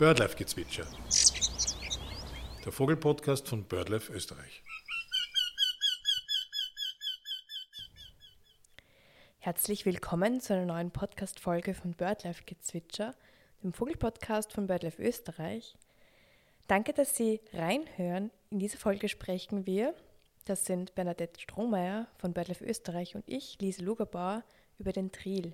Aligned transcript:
Birdlife-Gezwitscher. 0.00 0.86
Der 2.64 2.72
Vogelpodcast 2.72 3.46
von 3.46 3.64
Birdlife 3.64 4.10
Österreich. 4.14 4.62
Herzlich 9.40 9.84
willkommen 9.84 10.40
zu 10.40 10.54
einer 10.54 10.64
neuen 10.64 10.90
Podcast-Folge 10.90 11.74
von 11.74 11.92
Birdlife 11.92 12.44
Gezwitscher, 12.46 13.14
dem 13.62 13.74
Vogelpodcast 13.74 14.54
von 14.54 14.66
Birdlife 14.66 15.02
Österreich. 15.02 15.76
Danke, 16.66 16.94
dass 16.94 17.14
Sie 17.14 17.42
reinhören. 17.52 18.30
In 18.48 18.58
dieser 18.58 18.78
Folge 18.78 19.06
sprechen 19.10 19.66
wir, 19.66 19.94
das 20.46 20.64
sind 20.64 20.94
Bernadette 20.94 21.38
Strohmeier 21.38 22.06
von 22.16 22.32
Birdlife 22.32 22.64
Österreich 22.64 23.16
und 23.16 23.24
ich, 23.26 23.58
Lise 23.60 23.84
Lugerbauer, 23.84 24.44
über 24.78 24.92
den 24.92 25.12
Triel, 25.12 25.52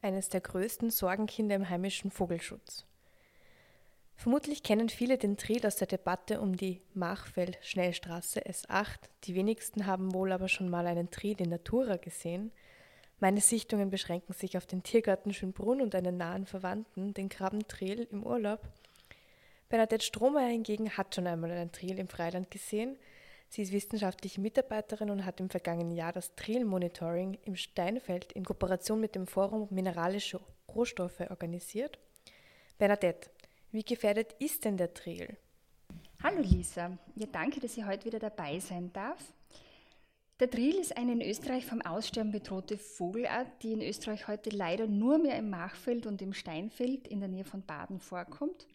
eines 0.00 0.30
der 0.30 0.40
größten 0.40 0.88
Sorgenkinder 0.88 1.56
im 1.56 1.68
heimischen 1.68 2.10
Vogelschutz. 2.10 2.86
Vermutlich 4.16 4.62
kennen 4.62 4.88
viele 4.88 5.18
den 5.18 5.36
Triel 5.36 5.66
aus 5.66 5.76
der 5.76 5.86
Debatte 5.86 6.40
um 6.40 6.56
die 6.56 6.80
Machfeld-Schnellstraße 6.94 8.40
S8. 8.40 8.98
Die 9.24 9.34
wenigsten 9.34 9.86
haben 9.86 10.14
wohl 10.14 10.32
aber 10.32 10.48
schon 10.48 10.70
mal 10.70 10.86
einen 10.86 11.10
Triel 11.10 11.40
in 11.40 11.50
Natura 11.50 11.96
gesehen. 11.96 12.52
Meine 13.20 13.40
Sichtungen 13.40 13.90
beschränken 13.90 14.32
sich 14.32 14.56
auf 14.56 14.66
den 14.66 14.82
Tiergarten 14.82 15.32
Schönbrunn 15.32 15.80
und 15.80 15.94
einen 15.94 16.16
nahen 16.16 16.46
Verwandten, 16.46 17.14
den 17.14 17.28
Krabbentriel 17.28 18.06
im 18.10 18.24
Urlaub. 18.24 18.60
Bernadette 19.68 20.04
Strohmeier 20.04 20.50
hingegen 20.50 20.90
hat 20.90 21.14
schon 21.14 21.26
einmal 21.26 21.50
einen 21.50 21.72
Triel 21.72 21.98
im 21.98 22.08
Freiland 22.08 22.50
gesehen. 22.50 22.96
Sie 23.48 23.62
ist 23.62 23.72
wissenschaftliche 23.72 24.40
Mitarbeiterin 24.40 25.10
und 25.10 25.24
hat 25.24 25.40
im 25.40 25.50
vergangenen 25.50 25.92
Jahr 25.92 26.12
das 26.12 26.34
Triel-Monitoring 26.34 27.38
im 27.44 27.56
Steinfeld 27.56 28.32
in 28.32 28.44
Kooperation 28.44 29.00
mit 29.00 29.14
dem 29.14 29.26
Forum 29.26 29.68
Mineralische 29.70 30.40
Rohstoffe 30.68 31.20
organisiert. 31.30 31.98
Bernadette, 32.78 33.30
wie 33.74 33.82
gefährdet 33.82 34.36
ist 34.38 34.64
denn 34.64 34.76
der 34.76 34.94
Triel? 34.94 35.36
Hallo 36.22 36.40
Lisa, 36.40 36.96
ja, 37.16 37.26
danke, 37.26 37.58
dass 37.58 37.76
ich 37.76 37.84
heute 37.84 38.06
wieder 38.06 38.20
dabei 38.20 38.60
sein 38.60 38.92
darf. 38.92 39.20
Der 40.38 40.48
Triel 40.48 40.76
ist 40.76 40.96
eine 40.96 41.12
in 41.12 41.20
Österreich 41.20 41.66
vom 41.66 41.82
Aussterben 41.82 42.30
bedrohte 42.30 42.78
Vogelart, 42.78 43.48
die 43.62 43.72
in 43.72 43.82
Österreich 43.82 44.28
heute 44.28 44.50
leider 44.50 44.86
nur 44.86 45.18
mehr 45.18 45.36
im 45.36 45.50
Machfeld 45.50 46.06
und 46.06 46.22
im 46.22 46.34
Steinfeld 46.34 47.08
in 47.08 47.18
der 47.18 47.28
Nähe 47.28 47.44
von 47.44 47.62
Baden 47.62 47.98
vorkommt. 47.98 48.68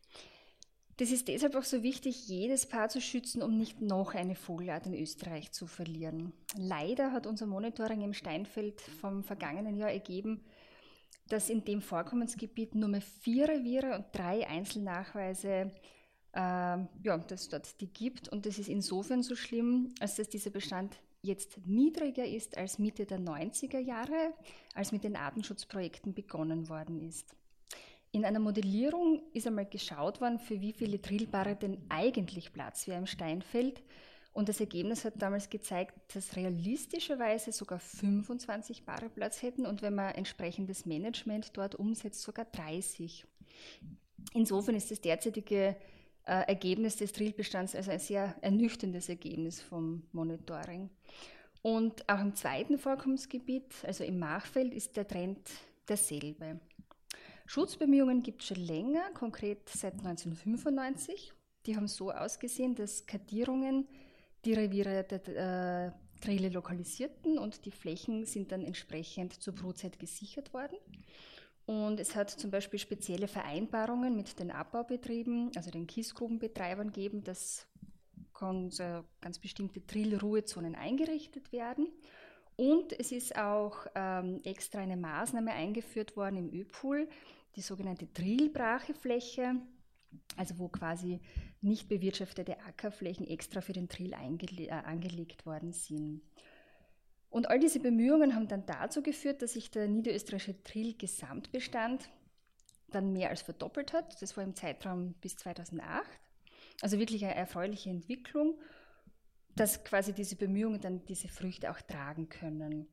Das 0.98 1.12
ist 1.12 1.30
deshalb 1.30 1.56
auch 1.56 1.64
so 1.64 1.82
wichtig, 1.82 2.28
jedes 2.28 2.66
Paar 2.66 2.90
zu 2.90 3.00
schützen, 3.00 3.42
um 3.42 3.58
nicht 3.58 3.80
noch 3.80 4.16
eine 4.16 4.36
Vogelart 4.36 4.86
in 4.86 4.94
Österreich 4.94 5.54
zu 5.54 5.66
verlieren. 5.66 6.34
Leider 6.58 7.14
hat 7.14 7.26
unser 7.26 7.46
Monitoring 7.46 8.02
im 8.02 8.14
Steinfeld 8.14 8.82
vom 8.82 9.24
vergangenen 9.24 9.78
Jahr 9.78 9.92
ergeben, 9.92 10.44
dass 11.30 11.50
in 11.50 11.64
dem 11.64 11.82
Vorkommensgebiet 11.82 12.76
nur 12.76 12.90
mehr 12.90 13.02
vier 13.02 13.48
Reviere 13.48 13.96
und 13.96 14.06
drei 14.12 14.48
Einzelnachweise 14.48 15.72
äh, 16.34 16.40
ja, 16.40 17.18
dass 17.28 17.50
dort 17.50 17.80
die 17.82 17.88
gibt. 17.88 18.30
Und 18.30 18.46
das 18.46 18.60
ist 18.60 18.70
insofern 18.70 19.24
so 19.24 19.36
schlimm, 19.36 19.94
als 20.00 20.16
dass 20.16 20.30
dieser 20.30 20.50
Bestand 20.52 20.98
jetzt 21.22 21.66
niedriger 21.66 22.26
ist 22.26 22.58
als 22.58 22.80
Mitte 22.80 23.06
der 23.06 23.20
90er 23.20 23.80
Jahre, 23.80 24.34
als 24.74 24.92
mit 24.92 25.04
den 25.04 25.16
Artenschutzprojekten 25.16 26.14
begonnen 26.14 26.70
worden 26.70 27.02
ist. 27.02 27.36
In 28.12 28.26
einer 28.26 28.40
Modellierung 28.40 29.22
ist 29.34 29.46
einmal 29.46 29.68
geschaut 29.68 30.20
worden, 30.20 30.40
für 30.40 30.62
wie 30.62 30.74
viele 30.74 31.02
Trillpaare 31.02 31.56
denn 31.56 31.78
eigentlich 31.90 32.54
Platz 32.54 32.88
wäre 32.88 32.98
im 32.98 33.06
Steinfeld. 33.06 33.84
Und 34.32 34.48
das 34.48 34.60
Ergebnis 34.60 35.06
hat 35.06 35.22
damals 35.22 35.50
gezeigt, 35.50 35.94
dass 36.16 36.36
realistischerweise 36.36 37.52
sogar 37.52 37.80
25 37.80 38.86
Paare 38.86 39.10
Platz 39.10 39.42
hätten 39.42 39.66
und 39.66 39.82
wenn 39.82 39.96
man 39.96 40.14
entsprechendes 40.16 40.86
Management 40.86 41.58
dort 41.58 41.76
umsetzt, 41.76 42.22
sogar 42.22 42.46
30. 42.46 43.26
Insofern 44.34 44.76
ist 44.76 44.92
das 44.92 45.02
derzeitige 45.02 45.76
äh, 46.26 46.48
Ergebnis 46.48 46.98
des 46.98 47.12
Drillbestands 47.12 47.76
also 47.76 47.92
ein 47.92 48.00
sehr 48.00 48.36
ernüchterndes 48.42 49.10
Ergebnis 49.10 49.62
vom 49.62 50.04
Monitoring. 50.12 50.90
Und 51.62 52.08
auch 52.08 52.22
im 52.22 52.36
zweiten 52.36 52.78
Vorkommensgebiet, 52.78 53.74
also 53.86 54.04
im 54.04 54.20
Machfeld, 54.20 54.74
ist 54.74 54.96
der 54.96 55.08
Trend 55.08 55.40
derselbe. 55.88 56.60
Schutzbemühungen 57.48 58.22
gibt 58.22 58.44
es 58.44 58.50
schon 58.50 58.64
länger, 58.64 59.10
konkret 59.16 59.68
seit 59.70 59.94
1995. 59.94 61.34
Die 61.66 61.76
haben 61.76 61.88
so 61.88 62.12
ausgesehen, 62.12 62.76
dass 62.76 63.06
Kartierungen 63.08 63.88
die 64.46 64.54
Reviere 64.54 65.04
der 65.04 65.88
äh, 65.88 65.92
Trille 66.22 66.50
lokalisierten 66.50 67.38
und 67.38 67.66
die 67.66 67.72
Flächen 67.72 68.26
sind 68.26 68.52
dann 68.52 68.64
entsprechend 68.64 69.42
zur 69.42 69.56
Brutzeit 69.56 70.00
gesichert 70.00 70.54
worden. 70.54 70.78
Und 71.66 72.00
es 72.00 72.16
hat 72.16 72.32
zum 72.32 72.50
Beispiel 72.50 72.80
spezielle 72.80 73.28
Vereinbarungen 73.28 74.16
mit 74.16 74.40
den 74.40 74.50
Abbaubetrieben, 74.50 75.52
also 75.56 75.70
den 75.70 75.86
Kiesgrubenbetreibern 75.86 76.92
gegeben, 76.92 77.24
dass 77.24 77.68
ganz 78.34 79.40
bestimmte 79.40 79.86
Trillruhezonen 79.86 80.76
eingerichtet 80.76 81.52
werden. 81.52 81.90
Und 82.56 82.98
es 83.00 83.12
ist 83.12 83.38
auch 83.38 83.86
ähm, 83.96 84.42
extra 84.44 84.80
eine 84.80 84.98
Maßnahme 84.98 85.52
eingeführt 85.52 86.18
worden 86.18 86.38
im 86.38 86.54
Öpool, 86.54 87.08
die 87.56 87.62
sogenannte 87.62 88.12
Trillbrachefläche, 88.12 89.56
also 90.38 90.58
wo 90.58 90.68
quasi 90.70 91.20
nicht 91.62 91.90
bewirtschaftete 91.90 92.60
Ackerflächen 92.62 93.28
extra 93.28 93.62
für 93.62 93.74
den 93.74 93.90
Trill 93.90 94.14
äh, 94.14 94.70
angelegt 94.70 95.46
worden 95.46 95.74
sind. 95.74 96.22
Und 97.30 97.50
all 97.50 97.60
diese 97.60 97.80
Bemühungen 97.80 98.36
haben 98.36 98.48
dann 98.48 98.66
dazu 98.66 99.04
geführt, 99.04 99.42
dass 99.42 99.54
sich 99.54 99.70
der 99.70 99.88
niederösterreichische 99.88 100.64
Trill-Gesamtbestand 100.64 102.10
dann 102.90 103.14
mehr 103.14 103.30
als 103.30 103.44
verdoppelt 103.44 103.94
hat. 103.94 104.20
Das 104.22 104.36
war 104.36 104.44
im 104.44 104.56
Zeitraum 104.56 105.14
bis 105.22 105.36
2008. 105.36 106.06
Also 106.82 106.98
wirklich 106.98 107.24
eine 107.24 107.36
erfreuliche 107.36 107.90
Entwicklung, 107.90 108.60
dass 109.56 109.84
quasi 109.84 110.14
diese 110.14 110.38
Bemühungen 110.38 110.80
dann 110.80 111.06
diese 111.06 111.28
Früchte 111.28 111.70
auch 111.70 111.82
tragen 111.82 112.30
können. 112.30 112.88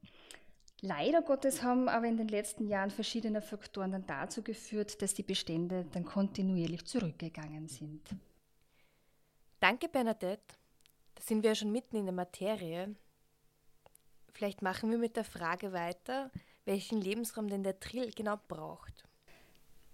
Leider 0.83 1.23
Gottes 1.23 1.63
haben 1.63 1.89
aber 1.89 2.07
in 2.07 2.19
den 2.19 2.29
letzten 2.29 2.67
Jahren 2.67 2.91
verschiedene 2.91 3.41
Faktoren 3.41 3.93
dann 3.93 4.07
dazu 4.07 4.43
geführt, 4.43 5.01
dass 5.01 5.15
die 5.15 5.23
Bestände 5.23 5.87
dann 5.93 6.05
kontinuierlich 6.05 6.85
zurückgegangen 6.85 7.69
sind. 7.69 8.03
Danke, 9.61 9.89
Bernadette. 9.89 10.55
Da 11.15 11.23
sind 11.23 11.43
wir 11.43 11.51
ja 11.51 11.55
schon 11.55 11.73
mitten 11.73 11.97
in 11.97 12.05
der 12.05 12.15
Materie. 12.15 12.95
Vielleicht 14.33 14.61
machen 14.61 14.91
wir 14.91 14.99
mit 14.99 15.17
der 15.17 15.25
Frage 15.25 15.73
weiter, 15.73 16.31
welchen 16.67 17.01
Lebensraum 17.01 17.49
denn 17.49 17.63
der 17.63 17.81
Trill 17.81 18.11
genau 18.11 18.39
braucht. 18.49 19.05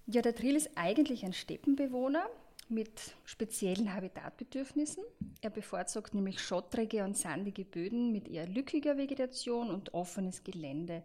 Ja, 0.06 0.20
der 0.20 0.34
Trill 0.34 0.56
ist 0.56 0.70
eigentlich 0.74 1.24
ein 1.24 1.32
Steppenbewohner 1.32 2.28
mit 2.68 3.14
speziellen 3.24 3.94
Habitatbedürfnissen. 3.94 5.04
Er 5.42 5.50
bevorzugt 5.50 6.12
nämlich 6.12 6.40
schottrige 6.40 7.04
und 7.04 7.16
sandige 7.16 7.64
Böden 7.64 8.10
mit 8.10 8.26
eher 8.26 8.48
lückiger 8.48 8.96
Vegetation 8.96 9.70
und 9.70 9.94
offenes 9.94 10.42
Gelände. 10.42 11.04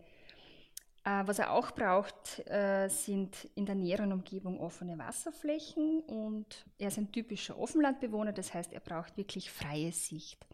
Äh, 1.08 1.26
was 1.26 1.40
er 1.40 1.54
auch 1.54 1.72
braucht, 1.72 2.46
äh, 2.50 2.90
sind 2.90 3.48
in 3.56 3.66
der 3.66 3.76
näheren 3.76 4.12
Umgebung 4.12 4.60
offene 4.60 4.98
Wasserflächen 4.98 6.02
und 6.02 6.66
er 6.78 6.90
ist 6.90 6.98
ein 6.98 7.14
typischer 7.14 7.58
Offenlandbewohner, 7.58 8.34
das 8.34 8.54
heißt, 8.54 8.74
er 8.74 8.82
braucht 8.82 9.16
wirklich 9.16 9.50
freie 9.50 9.94
Sicht. 9.94 10.46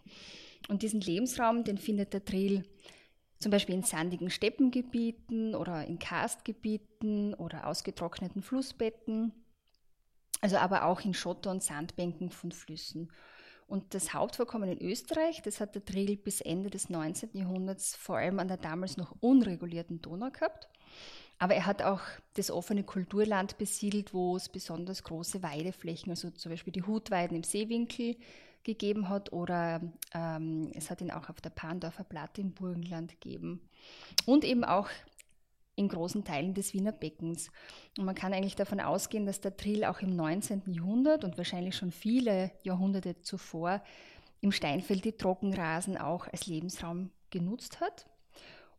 Und 0.70 0.84
diesen 0.84 1.02
Lebensraum, 1.02 1.64
den 1.64 1.80
findet 1.80 2.14
der 2.14 2.24
Trill 2.24 2.64
zum 3.40 3.52
Beispiel 3.52 3.74
in 3.74 3.82
sandigen 3.82 4.30
Steppengebieten 4.30 5.56
oder 5.56 5.86
in 5.86 5.98
Karstgebieten 5.98 7.34
oder 7.34 7.66
ausgetrockneten 7.66 8.44
Flussbetten 8.44 9.34
also 10.44 10.58
aber 10.58 10.84
auch 10.84 11.00
in 11.00 11.14
Schotter- 11.14 11.52
und 11.52 11.64
Sandbänken 11.64 12.30
von 12.30 12.52
Flüssen. 12.52 13.10
Und 13.68 13.94
das 13.94 14.14
Hauptvorkommen 14.14 14.70
in 14.70 14.82
Österreich, 14.82 15.42
das 15.42 15.60
hat 15.60 15.76
der 15.76 15.86
Trill 15.86 16.16
bis 16.18 16.42
Ende 16.42 16.70
des 16.70 16.90
19. 16.90 17.30
Jahrhunderts 17.34 17.96
vor 17.96 18.18
allem 18.18 18.40
an 18.40 18.48
der 18.48 18.58
damals 18.58 18.98
noch 18.98 19.16
unregulierten 19.20 20.02
Donau 20.02 20.30
gehabt. 20.30 20.68
Aber 21.40 21.56
er 21.56 21.66
hat 21.66 21.82
auch 21.82 22.02
das 22.36 22.52
offene 22.52 22.84
Kulturland 22.84 23.58
besiedelt, 23.58 24.14
wo 24.14 24.36
es 24.36 24.50
besonders 24.50 25.04
große 25.04 25.44
Weideflächen, 25.44 26.12
also 26.12 26.30
zum 26.30 26.52
Beispiel 26.52 26.74
die 26.74 26.84
Hutweiden 26.84 27.36
im 27.36 27.44
Seewinkel 27.44 28.16
gegeben 28.64 29.10
hat 29.10 29.34
oder 29.34 29.82
ähm, 30.14 30.72
es 30.74 30.90
hat 30.90 31.02
ihn 31.02 31.12
auch 31.12 31.30
auf 31.30 31.42
der 31.42 31.50
Pandorfer 31.50 32.04
Platte 32.04 32.42
im 32.42 32.54
Burgenland 32.54 33.20
gegeben. 33.20 33.62
Und 34.26 34.46
eben 34.46 34.64
auch 34.64 34.90
in 35.76 35.88
großen 35.88 36.24
Teilen 36.24 36.54
des 36.54 36.74
Wiener 36.74 36.92
Beckens. 36.92 37.50
Und 37.98 38.06
man 38.06 38.16
kann 38.16 38.34
eigentlich 38.34 38.56
davon 38.56 38.80
ausgehen, 38.80 39.26
dass 39.26 39.42
der 39.42 39.58
Trill 39.58 39.86
auch 39.86 40.02
im 40.02 40.16
19. 40.16 40.64
Jahrhundert 40.68 41.24
und 41.24 41.38
wahrscheinlich 41.38 41.76
schon 41.76 41.92
viele 41.92 42.52
Jahrhunderte 42.64 43.22
zuvor 43.22 43.82
im 44.42 44.52
Steinfeld 44.52 45.06
die 45.06 45.14
Trockenrasen 45.14 45.98
auch 45.98 46.28
als 46.28 46.48
Lebensraum 46.48 47.12
genutzt 47.30 47.80
hat. 47.82 48.06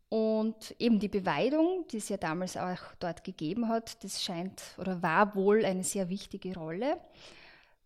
Und 0.09 0.75
eben 0.79 0.99
die 0.99 1.09
Beweidung, 1.09 1.85
die 1.91 1.97
es 1.97 2.09
ja 2.09 2.17
damals 2.17 2.55
auch 2.55 2.93
dort 2.99 3.23
gegeben 3.23 3.67
hat, 3.67 4.03
das 4.03 4.23
scheint 4.23 4.61
oder 4.77 5.01
war 5.01 5.35
wohl 5.35 5.65
eine 5.65 5.83
sehr 5.83 6.09
wichtige 6.09 6.55
Rolle 6.55 6.97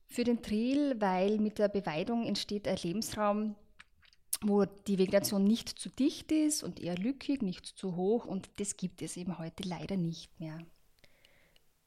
für 0.05 0.23
den 0.23 0.41
Trill, 0.41 0.99
weil 0.99 1.37
mit 1.37 1.59
der 1.59 1.69
Beweidung 1.69 2.25
entsteht 2.25 2.67
ein 2.67 2.77
Lebensraum, 2.81 3.55
wo 4.41 4.65
die 4.65 4.97
Vegetation 4.97 5.43
nicht 5.43 5.67
zu 5.67 5.89
dicht 5.89 6.31
ist 6.31 6.63
und 6.63 6.79
eher 6.79 6.97
lückig, 6.97 7.41
nicht 7.41 7.65
zu 7.65 7.95
hoch 7.95 8.25
und 8.25 8.49
das 8.57 8.77
gibt 8.77 9.01
es 9.01 9.17
eben 9.17 9.37
heute 9.37 9.67
leider 9.67 9.97
nicht 9.97 10.39
mehr. 10.39 10.59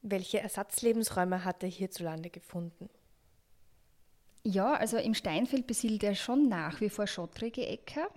Welche 0.02 0.40
Ersatzlebensräume 0.40 1.44
hat 1.44 1.62
er 1.62 1.68
hierzulande 1.68 2.28
gefunden? 2.28 2.88
Ja, 4.44 4.74
also 4.74 4.96
im 4.96 5.14
Steinfeld 5.14 5.66
besiedelt 5.66 6.02
er 6.02 6.14
schon 6.16 6.48
nach 6.48 6.80
wie 6.80 6.90
vor 6.90 7.06
schottrige 7.06 7.66
Äcker. 7.66 8.08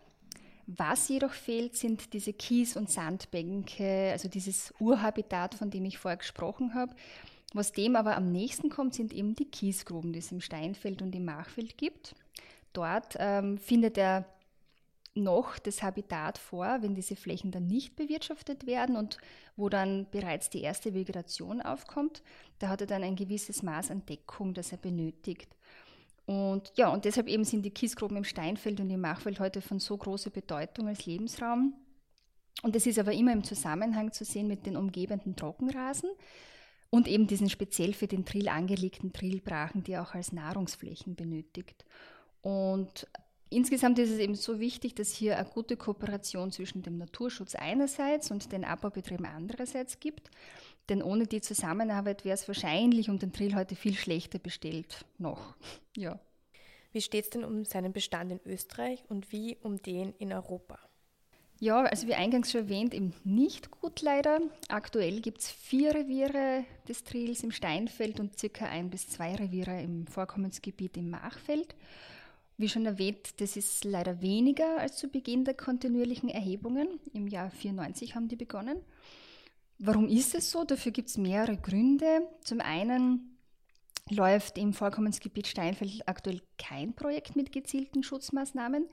Was 0.66 1.08
jedoch 1.10 1.34
fehlt, 1.34 1.76
sind 1.76 2.14
diese 2.14 2.34
Kies- 2.34 2.76
und 2.76 2.90
Sandbänke, 2.90 4.10
also 4.12 4.28
dieses 4.28 4.74
Urhabitat, 4.80 5.54
von 5.54 5.70
dem 5.70 5.86
ich 5.86 6.00
vorher 6.00 6.18
gesprochen 6.18 6.74
habe. 6.74 6.96
Was 7.54 7.72
dem 7.72 7.96
aber 7.96 8.18
am 8.18 8.32
nächsten 8.32 8.70
kommt, 8.70 8.96
sind 8.96 9.14
eben 9.14 9.36
die 9.36 9.46
Kiesgruben, 9.46 10.12
die 10.12 10.20
es 10.20 10.32
im 10.32 10.42
Steinfeld 10.42 11.04
und 11.04 11.14
im 11.14 11.26
Machfeld 11.26 11.78
gibt. 11.78 12.16
Dort 12.76 13.16
ähm, 13.20 13.58
findet 13.58 13.98
er 13.98 14.26
noch 15.16 15.58
das 15.58 15.82
Habitat 15.82 16.38
vor, 16.38 16.80
wenn 16.82 16.94
diese 16.94 17.16
Flächen 17.16 17.52
dann 17.52 17.68
nicht 17.68 17.96
bewirtschaftet 17.96 18.66
werden 18.66 18.98
und 18.98 19.18
wo 19.56 19.70
dann 19.70 20.08
bereits 20.12 20.50
die 20.50 20.62
erste 20.62 20.94
Vegetation 20.94 21.62
aufkommt. 21.62 22.22
Da 22.60 22.68
hat 22.68 22.82
er 22.82 22.88
dann 22.88 23.04
ein 23.04 23.16
gewisses 23.16 23.64
Maß 23.64 23.92
an 23.92 24.06
Deckung, 24.06 24.54
das 24.54 24.72
er 24.74 24.78
benötigt. 24.78 25.56
Und 26.26 26.74
ja, 26.76 26.90
und 26.90 27.06
deshalb 27.06 27.28
eben 27.28 27.46
sind 27.46 27.64
die 27.64 27.72
Kiesgruben 27.72 28.18
im 28.18 28.24
Steinfeld 28.24 28.80
und 28.80 28.90
im 28.90 29.02
Machfeld 29.02 29.40
heute 29.40 29.62
von 29.62 29.80
so 29.80 29.96
großer 29.96 30.32
Bedeutung 30.32 30.88
als 30.88 31.06
Lebensraum. 31.06 31.76
Und 32.64 32.76
es 32.76 32.86
ist 32.86 33.00
aber 33.00 33.14
immer 33.14 33.32
im 33.32 33.44
Zusammenhang 33.44 34.12
zu 34.12 34.26
sehen 34.26 34.48
mit 34.48 34.66
den 34.66 34.76
umgebenden 34.76 35.36
Trockenrasen 35.36 36.10
und 36.90 37.08
eben 37.08 37.28
diesen 37.28 37.50
speziell 37.50 37.94
für 37.94 38.08
den 38.08 38.26
Trill 38.26 38.48
angelegten 38.48 39.14
Trillbrachen, 39.14 39.84
die 39.84 39.94
er 39.94 40.02
auch 40.02 40.14
als 40.14 40.32
Nahrungsflächen 40.32 41.16
benötigt. 41.16 41.86
Und 42.46 43.08
insgesamt 43.50 43.98
ist 43.98 44.12
es 44.12 44.20
eben 44.20 44.36
so 44.36 44.60
wichtig, 44.60 44.94
dass 44.94 45.12
hier 45.12 45.36
eine 45.40 45.50
gute 45.50 45.78
Kooperation 45.78 46.52
zwischen 46.52 46.84
dem 46.84 47.00
Naturschutz 47.00 47.56
einerseits 47.56 48.30
und 48.30 48.52
den 48.52 48.64
Abbaubetrieben 48.64 49.26
andererseits 49.26 50.00
gibt. 50.00 50.30
Denn 50.88 51.02
ohne 51.02 51.26
die 51.26 51.42
Zusammenarbeit 51.42 52.24
wäre 52.24 52.36
es 52.36 52.48
wahrscheinlich 52.48 53.10
um 53.10 53.18
den 53.18 53.34
Trill 53.34 53.56
heute 53.56 53.76
viel 53.76 53.96
schlechter 53.96 54.38
bestellt 54.38 55.06
noch. 55.18 55.56
Ja. 55.98 56.20
Wie 56.92 57.02
steht 57.02 57.24
es 57.24 57.30
denn 57.32 57.44
um 57.44 57.66
seinen 57.66 57.94
Bestand 57.94 58.32
in 58.32 58.40
Österreich 58.46 59.04
und 59.10 59.32
wie 59.32 59.58
um 59.64 59.82
den 59.82 60.14
in 60.20 60.32
Europa? 60.32 60.78
Ja, 61.60 61.84
also 61.84 62.06
wie 62.08 62.14
eingangs 62.14 62.52
schon 62.52 62.62
erwähnt, 62.62 62.94
eben 62.94 63.14
nicht 63.24 63.72
gut 63.72 64.02
leider. 64.02 64.40
Aktuell 64.68 65.22
gibt 65.22 65.40
es 65.40 65.52
vier 65.52 65.96
Reviere 65.96 66.66
des 66.88 67.04
Trills 67.06 67.44
im 67.44 67.52
Steinfeld 67.52 68.20
und 68.20 68.38
circa 68.38 68.66
ein 68.66 68.90
bis 68.90 69.08
zwei 69.08 69.36
Reviere 69.36 69.82
im 69.82 70.06
Vorkommensgebiet 70.06 70.98
im 70.98 71.10
Machfeld. 71.10 71.76
Wie 72.58 72.70
schon 72.70 72.86
erwähnt, 72.86 73.42
das 73.42 73.58
ist 73.58 73.84
leider 73.84 74.22
weniger 74.22 74.80
als 74.80 74.98
zu 74.98 75.10
Beginn 75.10 75.44
der 75.44 75.56
kontinuierlichen 75.56 76.30
Erhebungen. 76.30 77.00
Im 77.14 77.28
Jahr 77.28 77.52
94 77.52 78.16
haben 78.16 78.30
die 78.30 78.38
begonnen. 78.38 78.78
Warum 79.78 80.08
ist 80.08 80.36
es 80.36 80.52
so? 80.52 80.64
Dafür 80.64 80.94
gibt 80.94 81.10
es 81.10 81.18
mehrere 81.18 81.58
Gründe. 81.58 82.22
Zum 82.44 82.62
einen 82.62 83.38
läuft 84.10 84.58
im 84.58 84.74
Vorkommensgebiet 84.74 85.48
Steinfeld 85.48 86.08
aktuell 86.08 86.42
kein 86.58 86.94
Projekt 86.94 87.36
mit 87.36 87.52
gezielten 87.52 88.04
Schutzmaßnahmen. 88.04 88.88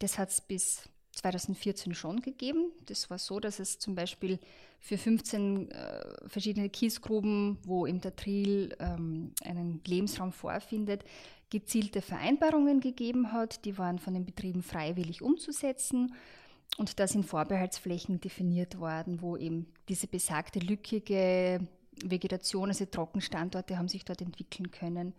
Das 0.00 0.18
hat 0.18 0.30
es 0.30 0.40
bis 0.40 0.88
2014 1.12 1.94
schon 1.94 2.20
gegeben. 2.20 2.72
Das 2.86 3.08
war 3.08 3.18
so, 3.18 3.40
dass 3.40 3.58
es 3.58 3.78
zum 3.78 3.94
Beispiel 3.94 4.38
für 4.80 4.98
15 4.98 5.70
äh, 5.70 6.28
verschiedene 6.28 6.68
Kiesgruben, 6.68 7.58
wo 7.64 7.86
im 7.86 8.00
Datril 8.00 8.76
ähm, 8.78 9.32
einen 9.42 9.80
Lebensraum 9.86 10.32
vorfindet, 10.32 11.04
gezielte 11.50 12.02
Vereinbarungen 12.02 12.80
gegeben 12.80 13.32
hat. 13.32 13.64
Die 13.64 13.78
waren 13.78 13.98
von 13.98 14.14
den 14.14 14.24
Betrieben 14.24 14.62
freiwillig 14.62 15.22
umzusetzen. 15.22 16.14
Und 16.78 16.98
da 16.98 17.06
sind 17.06 17.24
Vorbehaltsflächen 17.24 18.20
definiert 18.20 18.78
worden, 18.78 19.22
wo 19.22 19.36
eben 19.36 19.66
diese 19.88 20.08
besagte 20.08 20.58
lückige 20.58 21.60
Vegetation, 22.04 22.68
also 22.68 22.84
Trockenstandorte 22.84 23.78
haben 23.78 23.88
sich 23.88 24.04
dort 24.04 24.20
entwickeln 24.20 24.70
können. 24.70 25.14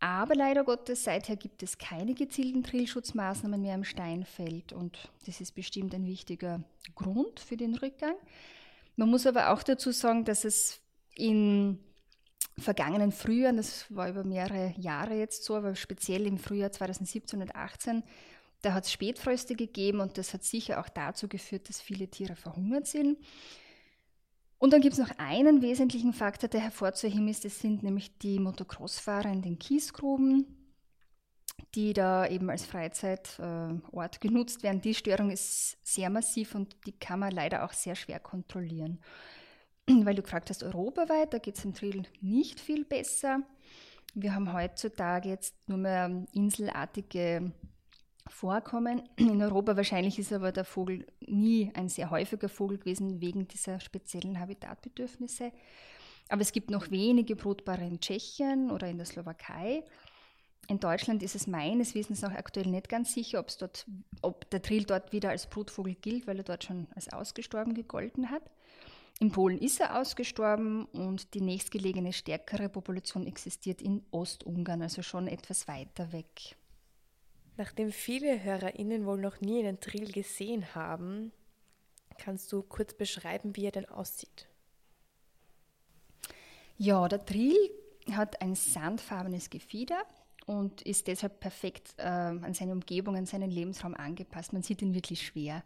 Aber 0.00 0.34
leider 0.34 0.64
Gottes, 0.64 1.04
seither 1.04 1.36
gibt 1.36 1.62
es 1.62 1.78
keine 1.78 2.14
gezielten 2.14 2.64
Trillschutzmaßnahmen 2.64 3.60
mehr 3.60 3.76
im 3.76 3.84
Steinfeld 3.84 4.72
und 4.72 5.12
das 5.26 5.40
ist 5.40 5.52
bestimmt 5.52 5.94
ein 5.94 6.06
wichtiger 6.06 6.64
Grund 6.96 7.38
für 7.38 7.56
den 7.56 7.76
Rückgang. 7.76 8.16
Man 8.96 9.10
muss 9.10 9.28
aber 9.28 9.52
auch 9.52 9.62
dazu 9.62 9.92
sagen, 9.92 10.24
dass 10.24 10.44
es 10.44 10.80
in 11.14 11.78
vergangenen 12.58 13.12
Frühjahren, 13.12 13.56
das 13.56 13.86
war 13.94 14.08
über 14.08 14.24
mehrere 14.24 14.74
Jahre 14.76 15.14
jetzt 15.14 15.44
so, 15.44 15.56
aber 15.56 15.74
speziell 15.74 16.26
im 16.26 16.38
Frühjahr 16.38 16.72
2017 16.72 17.40
und 17.40 17.48
2018, 17.48 18.02
da 18.62 18.74
hat 18.74 18.84
es 18.84 18.92
Spätfröste 18.92 19.56
gegeben 19.56 20.00
und 20.00 20.18
das 20.18 20.32
hat 20.32 20.44
sicher 20.44 20.80
auch 20.80 20.88
dazu 20.88 21.28
geführt, 21.28 21.68
dass 21.68 21.80
viele 21.80 22.08
Tiere 22.08 22.36
verhungert 22.36 22.86
sind. 22.86 23.18
Und 24.58 24.72
dann 24.72 24.80
gibt 24.80 24.92
es 24.92 25.00
noch 25.00 25.10
einen 25.18 25.60
wesentlichen 25.60 26.12
Faktor, 26.12 26.48
der 26.48 26.60
hervorzuheben 26.60 27.26
ist, 27.26 27.44
das 27.44 27.58
sind 27.58 27.82
nämlich 27.82 28.16
die 28.18 28.38
Motocrossfahrer 28.38 29.32
in 29.32 29.42
den 29.42 29.58
Kiesgruben, 29.58 30.46
die 31.74 31.92
da 31.92 32.28
eben 32.28 32.48
als 32.48 32.64
Freizeitort 32.64 33.40
äh, 33.92 34.18
genutzt 34.20 34.62
werden. 34.62 34.80
Die 34.80 34.94
Störung 34.94 35.30
ist 35.30 35.78
sehr 35.82 36.10
massiv 36.10 36.54
und 36.54 36.76
die 36.86 36.92
kann 36.92 37.18
man 37.18 37.32
leider 37.32 37.64
auch 37.64 37.72
sehr 37.72 37.96
schwer 37.96 38.20
kontrollieren. 38.20 39.00
Weil 39.88 40.14
du 40.14 40.22
gefragt 40.22 40.50
hast, 40.50 40.62
europaweit, 40.62 41.32
da 41.32 41.38
geht 41.38 41.58
es 41.58 41.64
im 41.64 41.74
Trill 41.74 42.04
nicht 42.20 42.60
viel 42.60 42.84
besser. 42.84 43.40
Wir 44.14 44.34
haben 44.34 44.52
heutzutage 44.52 45.28
jetzt 45.28 45.68
nur 45.68 45.78
mehr 45.78 46.24
inselartige 46.32 47.52
Vorkommen. 48.28 49.02
In 49.16 49.42
Europa 49.42 49.76
wahrscheinlich 49.76 50.18
ist 50.18 50.32
aber 50.32 50.52
der 50.52 50.64
Vogel 50.64 51.06
nie 51.20 51.72
ein 51.74 51.88
sehr 51.88 52.10
häufiger 52.10 52.48
Vogel 52.48 52.78
gewesen 52.78 53.20
wegen 53.20 53.48
dieser 53.48 53.80
speziellen 53.80 54.38
Habitatbedürfnisse. 54.38 55.52
Aber 56.28 56.42
es 56.42 56.52
gibt 56.52 56.70
noch 56.70 56.90
wenige 56.90 57.34
Brutbare 57.34 57.84
in 57.84 58.00
Tschechien 58.00 58.70
oder 58.70 58.86
in 58.88 58.96
der 58.96 59.06
Slowakei. 59.06 59.84
In 60.68 60.78
Deutschland 60.78 61.22
ist 61.22 61.34
es 61.34 61.46
meines 61.46 61.94
Wissens 61.94 62.22
noch 62.22 62.30
aktuell 62.30 62.68
nicht 62.68 62.88
ganz 62.88 63.12
sicher, 63.12 63.40
ob, 63.40 63.48
dort, 63.58 63.86
ob 64.22 64.48
der 64.50 64.62
Trill 64.62 64.84
dort 64.84 65.12
wieder 65.12 65.30
als 65.30 65.48
Brutvogel 65.48 65.96
gilt, 65.96 66.26
weil 66.26 66.38
er 66.38 66.44
dort 66.44 66.64
schon 66.64 66.86
als 66.94 67.12
ausgestorben 67.12 67.74
gegolten 67.74 68.30
hat. 68.30 68.42
In 69.20 69.30
Polen 69.30 69.58
ist 69.58 69.80
er 69.80 70.00
ausgestorben 70.00 70.84
und 70.86 71.34
die 71.34 71.40
nächstgelegene 71.40 72.12
stärkere 72.12 72.68
Population 72.68 73.26
existiert 73.26 73.80
in 73.80 74.04
Ostungarn, 74.10 74.82
also 74.82 75.02
schon 75.02 75.28
etwas 75.28 75.68
weiter 75.68 76.12
weg. 76.12 76.56
Nachdem 77.56 77.92
viele 77.92 78.42
HörerInnen 78.42 79.06
wohl 79.06 79.20
noch 79.20 79.40
nie 79.40 79.60
einen 79.60 79.78
Trill 79.78 80.10
gesehen 80.10 80.74
haben, 80.74 81.32
kannst 82.18 82.50
du 82.52 82.62
kurz 82.62 82.94
beschreiben, 82.94 83.54
wie 83.56 83.66
er 83.66 83.72
denn 83.72 83.88
aussieht? 83.88 84.48
Ja, 86.76 87.06
der 87.06 87.24
Trill 87.24 87.56
hat 88.10 88.40
ein 88.40 88.54
sandfarbenes 88.54 89.50
Gefieder 89.50 90.04
und 90.46 90.82
ist 90.82 91.06
deshalb 91.06 91.40
perfekt 91.40 91.94
äh, 91.98 92.02
an 92.02 92.54
seine 92.54 92.72
Umgebung, 92.72 93.16
an 93.16 93.26
seinen 93.26 93.50
Lebensraum 93.50 93.94
angepasst. 93.94 94.52
Man 94.52 94.62
sieht 94.62 94.82
ihn 94.82 94.94
wirklich 94.94 95.24
schwer. 95.24 95.62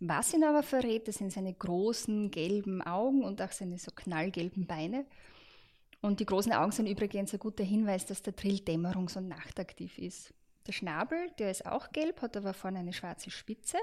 Was 0.00 0.34
ihn 0.34 0.44
aber 0.44 0.62
verrät, 0.62 1.06
das 1.06 1.16
sind 1.16 1.32
seine 1.32 1.54
großen 1.54 2.30
gelben 2.30 2.82
Augen 2.82 3.24
und 3.24 3.40
auch 3.40 3.52
seine 3.52 3.78
so 3.78 3.90
knallgelben 3.94 4.66
Beine. 4.66 5.06
Und 6.00 6.18
die 6.18 6.26
großen 6.26 6.52
Augen 6.52 6.72
sind 6.72 6.86
übrigens 6.88 7.32
ein 7.32 7.38
guter 7.38 7.62
Hinweis, 7.62 8.06
dass 8.06 8.22
der 8.22 8.34
Trill 8.34 8.56
dämmerungs- 8.56 9.16
und 9.16 9.28
nachtaktiv 9.28 9.98
ist. 9.98 10.34
Der 10.66 10.72
Schnabel, 10.72 11.30
der 11.38 11.50
ist 11.50 11.66
auch 11.66 11.92
gelb, 11.92 12.22
hat 12.22 12.36
aber 12.36 12.54
vorne 12.54 12.80
eine 12.80 12.92
schwarze 12.92 13.30
Spitze. 13.30 13.78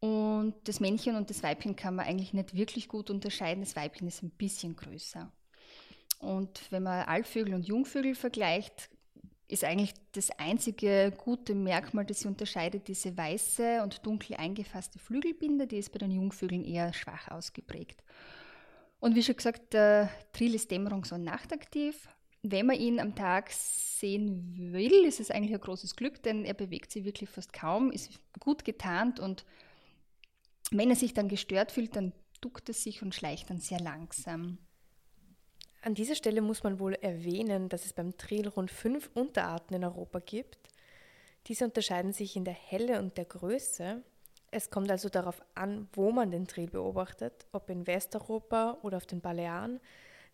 Und 0.00 0.54
das 0.64 0.80
Männchen 0.80 1.16
und 1.16 1.28
das 1.28 1.42
Weibchen 1.42 1.76
kann 1.76 1.96
man 1.96 2.06
eigentlich 2.06 2.32
nicht 2.32 2.54
wirklich 2.54 2.88
gut 2.88 3.10
unterscheiden. 3.10 3.64
Das 3.64 3.76
Weibchen 3.76 4.08
ist 4.08 4.22
ein 4.22 4.30
bisschen 4.30 4.76
größer. 4.76 5.30
Und 6.20 6.70
wenn 6.70 6.82
man 6.82 7.06
Altvögel 7.06 7.54
und 7.54 7.66
Jungvögel 7.66 8.14
vergleicht, 8.14 8.90
ist 9.48 9.64
eigentlich 9.64 9.94
das 10.12 10.30
einzige 10.38 11.12
gute 11.16 11.54
Merkmal, 11.54 12.04
das 12.04 12.20
sie 12.20 12.28
unterscheidet, 12.28 12.86
diese 12.86 13.16
weiße 13.16 13.82
und 13.82 14.04
dunkel 14.06 14.36
eingefasste 14.36 14.98
Flügelbinde, 14.98 15.66
die 15.66 15.78
ist 15.78 15.90
bei 15.90 15.98
den 15.98 16.10
Jungvögeln 16.10 16.64
eher 16.64 16.92
schwach 16.92 17.28
ausgeprägt. 17.28 18.04
Und 19.00 19.14
wie 19.14 19.22
schon 19.22 19.36
gesagt, 19.36 19.72
der 19.72 20.10
Trill 20.32 20.54
ist 20.54 20.70
dämmerungs- 20.70 21.14
und 21.14 21.24
nachtaktiv, 21.24 22.08
wenn 22.42 22.66
man 22.66 22.76
ihn 22.76 23.00
am 23.00 23.14
Tag 23.14 23.50
sehen 23.50 24.72
will, 24.72 25.04
ist 25.04 25.20
es 25.20 25.30
eigentlich 25.30 25.54
ein 25.54 25.60
großes 25.60 25.96
Glück, 25.96 26.22
denn 26.22 26.44
er 26.44 26.54
bewegt 26.54 26.92
sich 26.92 27.04
wirklich 27.04 27.30
fast 27.30 27.52
kaum, 27.52 27.90
ist 27.90 28.20
gut 28.38 28.64
getarnt 28.64 29.18
und 29.18 29.44
wenn 30.70 30.90
er 30.90 30.96
sich 30.96 31.14
dann 31.14 31.28
gestört 31.28 31.72
fühlt, 31.72 31.96
dann 31.96 32.12
duckt 32.40 32.68
er 32.68 32.74
sich 32.74 33.02
und 33.02 33.14
schleicht 33.14 33.50
dann 33.50 33.58
sehr 33.58 33.80
langsam. 33.80 34.58
An 35.80 35.94
dieser 35.94 36.16
Stelle 36.16 36.40
muss 36.40 36.64
man 36.64 36.80
wohl 36.80 36.94
erwähnen, 36.94 37.68
dass 37.68 37.84
es 37.84 37.92
beim 37.92 38.16
Trill 38.16 38.48
rund 38.48 38.70
fünf 38.70 39.10
Unterarten 39.14 39.76
in 39.76 39.84
Europa 39.84 40.18
gibt. 40.18 40.58
Diese 41.46 41.64
unterscheiden 41.64 42.12
sich 42.12 42.36
in 42.36 42.44
der 42.44 42.54
Helle 42.54 42.98
und 42.98 43.16
der 43.16 43.24
Größe. 43.24 44.02
Es 44.50 44.70
kommt 44.70 44.90
also 44.90 45.08
darauf 45.08 45.40
an, 45.54 45.88
wo 45.92 46.10
man 46.10 46.30
den 46.30 46.48
Trill 46.48 46.68
beobachtet, 46.68 47.46
ob 47.52 47.70
in 47.70 47.86
Westeuropa 47.86 48.78
oder 48.82 48.96
auf 48.96 49.06
den 49.06 49.20
Balearen. 49.20 49.78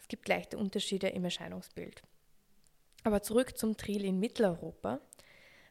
Es 0.01 0.09
gibt 0.09 0.29
leichte 0.29 0.57
Unterschiede 0.57 1.09
im 1.09 1.25
Erscheinungsbild. 1.25 2.03
Aber 3.05 3.23
zurück 3.23 3.59
zum 3.59 3.77
Triel 3.77 4.05
in 4.05 4.19
Mitteleuropa. 4.19 5.01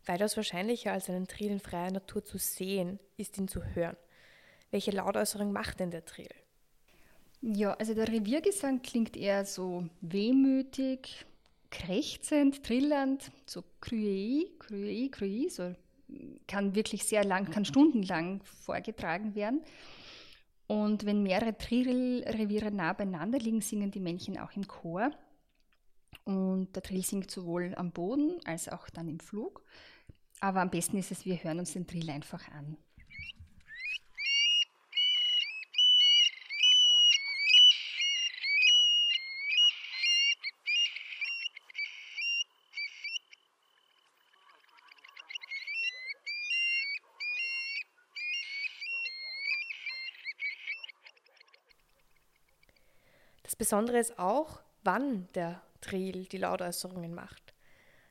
Weitaus 0.06 0.38
wahrscheinlicher 0.38 0.92
als 0.92 1.10
einen 1.10 1.28
Triel 1.28 1.52
in 1.52 1.60
freier 1.60 1.92
Natur 1.92 2.24
zu 2.24 2.38
sehen, 2.38 3.00
ist 3.18 3.38
ihn 3.38 3.48
zu 3.48 3.64
hören. 3.64 3.98
Welche 4.70 4.92
Lautäußerung 4.92 5.52
macht 5.52 5.80
denn 5.80 5.92
der 5.92 6.06
Triel? 6.06 6.34
Ja, 7.46 7.74
also 7.74 7.94
der 7.94 8.08
Reviergesang 8.08 8.82
klingt 8.82 9.18
eher 9.18 9.44
so 9.44 9.86
wehmütig, 10.00 11.26
krächzend, 11.72 12.64
trillernd, 12.64 13.32
so 13.46 13.66
krüei, 13.82 14.46
krüei, 14.60 15.10
krüei, 15.12 15.50
so 15.50 15.76
kann 16.48 16.74
wirklich 16.74 17.04
sehr 17.04 17.26
lang, 17.26 17.52
kann 17.52 17.66
stundenlang 17.66 18.42
vorgetragen 18.46 19.36
werden. 19.36 19.62
Und 20.68 21.06
wenn 21.06 21.22
mehrere 21.22 21.58
Trillreviere 21.58 22.72
nah 22.72 22.94
beieinander 22.94 23.40
liegen, 23.40 23.60
singen 23.60 23.92
die 23.92 24.00
Männchen 24.00 24.40
auch 24.40 24.54
im 24.56 24.66
Chor. 24.66 25.12
Und 26.24 26.74
der 26.74 26.82
Trill 26.82 27.04
singt 27.04 27.30
sowohl 27.30 27.74
am 27.76 27.92
Boden 27.92 28.40
als 28.46 28.70
auch 28.70 28.90
dann 28.90 29.10
im 29.10 29.20
Flug. 29.20 29.62
Aber 30.40 30.62
am 30.62 30.70
besten 30.70 30.98
ist 30.98 31.12
es, 31.12 31.26
wir 31.26 31.44
hören 31.44 31.60
uns 31.60 31.74
den 31.74 31.88
Trill 31.88 32.10
einfach 32.10 32.48
an. 32.52 32.78
Besondere 53.64 53.98
ist 53.98 54.20
auch, 54.20 54.60
wann 54.84 55.30
der 55.36 55.62
Trill 55.80 56.26
die 56.26 56.38
Lautäußerungen 56.38 57.16
macht. 57.16 57.54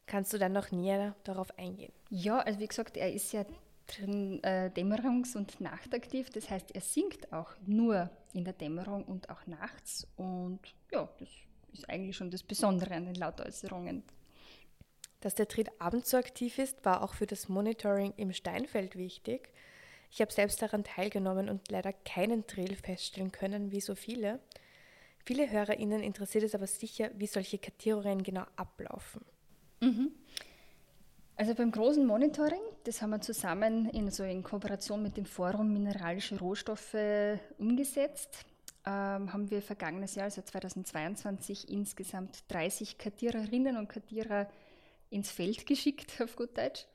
Kannst 0.07 0.33
du 0.33 0.39
dann 0.39 0.53
noch 0.53 0.71
näher 0.71 1.15
darauf 1.25 1.59
eingehen? 1.59 1.93
Ja, 2.09 2.39
also 2.39 2.59
wie 2.59 2.67
gesagt, 2.67 2.97
er 2.97 3.13
ist 3.13 3.35
ja 3.35 3.45
drin 3.87 4.43
äh, 4.45 4.71
dämmerungs- 4.75 5.37
und 5.37 5.61
nachtaktiv. 5.61 6.31
Das 6.31 6.49
heißt, 6.49 6.75
er 6.75 6.81
singt 6.81 7.35
auch 7.35 7.51
nur 7.67 8.09
in 8.33 8.45
der 8.47 8.55
Dämmerung 8.55 9.05
und 9.05 9.29
auch 9.29 9.47
nachts. 9.47 10.07
Und 10.17 10.61
ja, 10.91 11.07
das 11.19 11.29
ist 11.75 11.87
eigentlich 11.91 12.17
schon 12.17 12.31
das 12.31 12.43
Besondere 12.43 12.95
an 12.95 13.05
den 13.05 13.17
Lautäußerungen. 13.17 14.05
Dass 15.21 15.35
der 15.35 15.49
Trill 15.49 15.67
abends 15.79 16.09
so 16.09 16.17
aktiv 16.17 16.59
ist, 16.59 16.83
war 16.87 17.03
auch 17.03 17.13
für 17.13 17.27
das 17.27 17.51
Monitoring 17.51 18.15
im 18.17 18.33
Steinfeld 18.33 18.97
wichtig. 18.97 19.53
Ich 20.11 20.23
habe 20.23 20.33
selbst 20.33 20.63
daran 20.63 20.83
teilgenommen 20.83 21.51
und 21.51 21.71
leider 21.71 21.93
keinen 21.93 22.47
Trill 22.47 22.75
feststellen 22.75 23.33
können, 23.33 23.71
wie 23.71 23.83
so 23.83 23.95
viele. 23.95 24.41
Viele 25.25 25.51
HörerInnen 25.51 26.03
interessiert 26.03 26.45
es 26.45 26.55
aber 26.55 26.67
sicher, 26.67 27.11
wie 27.17 27.27
solche 27.27 27.59
Kartierungen 27.59 28.23
genau 28.23 28.45
ablaufen. 28.57 29.25
Mhm. 29.81 30.13
Also 31.37 31.55
beim 31.55 31.73
großen 31.73 32.05
Monitoring, 32.07 32.61
das 32.85 33.03
haben 33.03 33.11
wir 33.11 33.21
zusammen 33.21 33.89
in, 33.91 34.11
so 34.11 34.23
in 34.23 34.43
Kooperation 34.43 35.03
mit 35.03 35.17
dem 35.17 35.25
Forum 35.25 35.73
Mineralische 35.73 36.39
Rohstoffe 36.39 36.95
umgesetzt, 37.59 38.45
ähm, 38.85 39.33
haben 39.33 39.51
wir 39.51 39.63
vergangenes 39.63 40.15
Jahr, 40.15 40.25
also 40.25 40.43
2022, 40.43 41.69
insgesamt 41.69 42.45
30 42.49 42.99
Kartiererinnen 42.99 43.77
und 43.77 43.89
Kartierer 43.89 44.49
ins 45.11 45.31
Feld 45.31 45.67
geschickt, 45.67 46.21
auf 46.21 46.37
gut 46.37 46.57
Deutsch. 46.59 46.87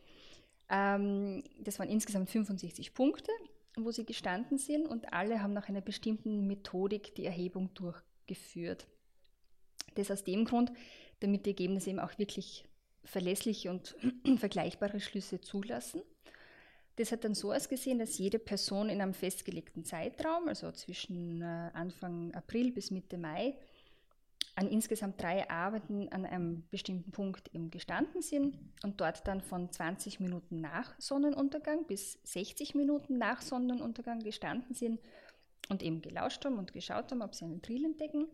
Ähm, 0.69 1.43
das 1.59 1.79
waren 1.79 1.89
insgesamt 1.89 2.29
65 2.29 2.93
Punkte, 2.93 3.31
wo 3.77 3.91
sie 3.91 4.05
gestanden 4.05 4.57
sind 4.57 4.85
und 4.85 5.13
alle 5.13 5.41
haben 5.41 5.53
nach 5.53 5.69
einer 5.69 5.81
bestimmten 5.81 6.45
Methodik 6.45 7.15
die 7.15 7.25
Erhebung 7.25 7.73
durch, 7.73 7.97
geführt. 8.27 8.87
Das 9.95 10.11
aus 10.11 10.23
dem 10.23 10.45
Grund, 10.45 10.71
damit 11.19 11.45
die 11.45 11.51
Ergebnisse 11.51 11.89
eben 11.89 11.99
auch 11.99 12.17
wirklich 12.19 12.65
verlässliche 13.03 13.69
und 13.69 13.95
vergleichbare 14.37 14.99
Schlüsse 14.99 15.41
zulassen. 15.41 16.01
Das 16.97 17.11
hat 17.11 17.23
dann 17.23 17.35
so 17.35 17.53
ausgesehen, 17.53 17.99
dass 17.99 18.17
jede 18.17 18.39
Person 18.39 18.89
in 18.89 19.01
einem 19.01 19.13
festgelegten 19.13 19.85
Zeitraum, 19.85 20.47
also 20.47 20.71
zwischen 20.71 21.41
äh, 21.41 21.69
Anfang 21.73 22.33
April 22.33 22.71
bis 22.71 22.89
Mitte 22.89 23.17
Mai, 23.17 23.55
an 24.55 24.67
insgesamt 24.69 25.21
drei 25.21 25.47
Arbeiten 25.51 26.09
an 26.09 26.25
einem 26.25 26.63
bestimmten 26.71 27.11
Punkt 27.11 27.53
eben 27.53 27.69
gestanden 27.69 28.23
sind 28.23 28.57
und 28.83 28.99
dort 28.99 29.27
dann 29.27 29.41
von 29.41 29.71
20 29.71 30.19
Minuten 30.19 30.59
nach 30.59 30.99
Sonnenuntergang 30.99 31.85
bis 31.85 32.17
60 32.23 32.73
Minuten 32.73 33.19
nach 33.19 33.43
Sonnenuntergang 33.43 34.19
gestanden 34.21 34.73
sind 34.73 34.99
und 35.69 35.83
eben 35.83 36.01
gelauscht 36.01 36.45
haben 36.45 36.57
und 36.57 36.73
geschaut 36.73 37.11
haben, 37.11 37.21
ob 37.21 37.35
sie 37.35 37.45
einen 37.45 37.61
Drill 37.61 37.85
entdecken. 37.85 38.27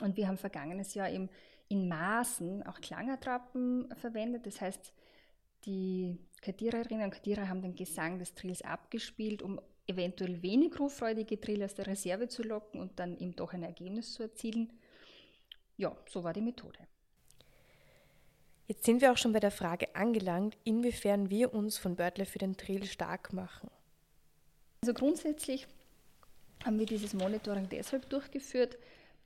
Und 0.00 0.16
wir 0.16 0.26
haben 0.26 0.38
vergangenes 0.38 0.94
Jahr 0.94 1.10
eben 1.10 1.28
in 1.68 1.88
Maßen 1.88 2.62
auch 2.64 2.80
Klangattrappen 2.80 3.88
verwendet. 3.96 4.46
Das 4.46 4.60
heißt, 4.60 4.92
die 5.64 6.18
Kartiererinnen 6.42 7.04
und 7.04 7.10
Kartierer 7.10 7.48
haben 7.48 7.62
den 7.62 7.74
Gesang 7.74 8.18
des 8.18 8.34
Drills 8.34 8.62
abgespielt, 8.62 9.42
um 9.42 9.60
eventuell 9.86 10.42
wenig 10.42 10.78
ruffreudige 10.78 11.36
Drill 11.36 11.62
aus 11.62 11.74
der 11.74 11.86
Reserve 11.86 12.28
zu 12.28 12.42
locken 12.42 12.80
und 12.80 12.98
dann 12.98 13.16
eben 13.18 13.36
doch 13.36 13.52
ein 13.52 13.62
Ergebnis 13.62 14.12
zu 14.14 14.24
erzielen. 14.24 14.72
Ja, 15.76 15.96
so 16.08 16.24
war 16.24 16.32
die 16.32 16.40
Methode. 16.40 16.78
Jetzt 18.66 18.84
sind 18.84 19.02
wir 19.02 19.12
auch 19.12 19.18
schon 19.18 19.32
bei 19.32 19.40
der 19.40 19.50
Frage 19.50 19.94
angelangt, 19.94 20.56
inwiefern 20.64 21.28
wir 21.28 21.52
uns 21.52 21.76
von 21.76 21.96
Börtle 21.96 22.24
für 22.24 22.38
den 22.38 22.56
Drill 22.56 22.84
stark 22.84 23.32
machen. 23.32 23.70
Also 24.80 24.94
grundsätzlich 24.94 25.66
haben 26.64 26.78
wir 26.78 26.86
dieses 26.86 27.14
Monitoring 27.14 27.68
deshalb 27.68 28.08
durchgeführt, 28.08 28.78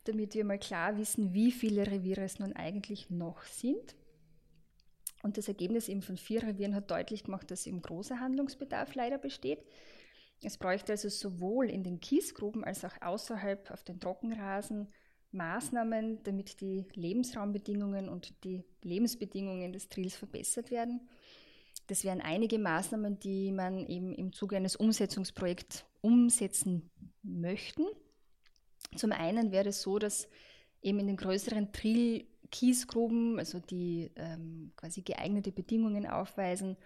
damit 0.04 0.35
wir 0.35 0.45
mal 0.45 0.59
klar 0.59 0.99
wissen, 0.99 1.33
wie 1.35 1.52
viele 1.52 1.87
Reviere 1.87 2.23
es 2.23 2.38
nun 2.38 2.54
eigentlich 2.54 3.11
noch 3.11 3.42
sind. 3.42 3.95
Und 5.23 5.37
das 5.37 5.49
Ergebnis 5.49 5.88
eben 5.88 6.02
von 6.02 6.16
vier 6.16 6.42
Revieren 6.42 6.75
hat 6.75 6.90
deutlich 6.90 7.25
gemacht, 7.25 7.50
dass 7.50 7.66
eben 7.66 7.83
großer 7.83 8.21
Handlungsbedarf 8.21 8.95
leider 8.95 9.18
besteht. 9.18 9.64
Es 10.42 10.57
bräuchte 10.57 10.92
also 10.92 11.09
sowohl 11.09 11.68
in 11.68 11.83
den 11.83 12.00
Kiesgruben 12.00 12.64
als 12.64 12.85
auch 12.85 12.95
außerhalb 13.00 13.71
auf 13.71 13.83
den 13.83 13.99
Trockenrasen 13.99 14.88
Maßnahmen, 15.33 16.23
damit 16.23 16.61
die 16.61 16.87
Lebensraumbedingungen 16.95 18.09
und 18.09 18.45
die 18.45 18.64
Lebensbedingungen 18.83 19.73
des 19.73 19.88
Trills 19.88 20.16
verbessert 20.16 20.71
werden. 20.71 21.09
Das 21.87 22.04
wären 22.04 22.21
einige 22.21 22.59
Maßnahmen, 22.59 23.18
die 23.18 23.52
man 23.52 23.87
eben 23.87 24.14
im 24.14 24.33
Zuge 24.33 24.57
eines 24.57 24.76
Umsetzungsprojekts 24.76 25.85
umsetzen 26.00 26.90
möchten. 27.28 27.87
Zum 28.97 29.12
einen 29.12 29.52
wäre 29.52 29.68
es 29.68 29.82
so, 29.82 29.99
dass 29.99 30.28
eben 30.82 31.00
in 31.00 31.08
den 31.08 31.16
größeren 31.16 31.73
Trill-Kiesgruben, 31.73 33.38
also 33.38 33.58
die 33.61 34.11
ähm, 34.16 34.73
quasi 34.76 35.02
geeignete 35.02 35.52
Bedingungen 35.52 36.06
aufweisen, 36.06 36.76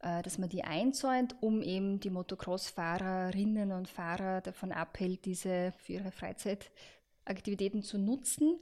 äh, 0.00 0.22
dass 0.22 0.38
man 0.38 0.48
die 0.48 0.64
einzäunt, 0.64 1.36
um 1.40 1.62
eben 1.62 2.00
die 2.00 2.10
Motocross-Fahrerinnen 2.10 3.72
und 3.72 3.88
Fahrer 3.88 4.40
davon 4.40 4.72
abhält, 4.72 5.24
diese 5.24 5.72
für 5.78 5.94
ihre 5.94 6.10
Freizeitaktivitäten 6.10 7.82
zu 7.82 7.98
nutzen. 7.98 8.58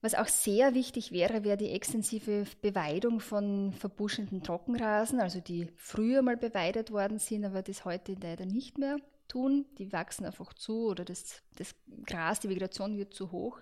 Was 0.00 0.16
auch 0.16 0.26
sehr 0.26 0.74
wichtig 0.74 1.12
wäre, 1.12 1.44
wäre 1.44 1.56
die 1.56 1.70
extensive 1.70 2.44
Beweidung 2.60 3.20
von 3.20 3.72
verbuschenden 3.72 4.42
Trockenrasen, 4.42 5.20
also 5.20 5.38
die 5.38 5.68
früher 5.76 6.22
mal 6.22 6.36
beweidet 6.36 6.90
worden 6.90 7.20
sind, 7.20 7.44
aber 7.44 7.62
das 7.62 7.84
heute 7.84 8.16
leider 8.20 8.44
nicht 8.44 8.78
mehr 8.78 8.96
tun. 9.32 9.66
Die 9.78 9.92
wachsen 9.92 10.26
einfach 10.26 10.52
zu 10.54 10.88
oder 10.88 11.04
das, 11.04 11.42
das 11.56 11.74
Gras, 12.06 12.40
die 12.40 12.48
Vegetation 12.48 12.96
wird 12.96 13.14
zu 13.14 13.32
hoch. 13.32 13.58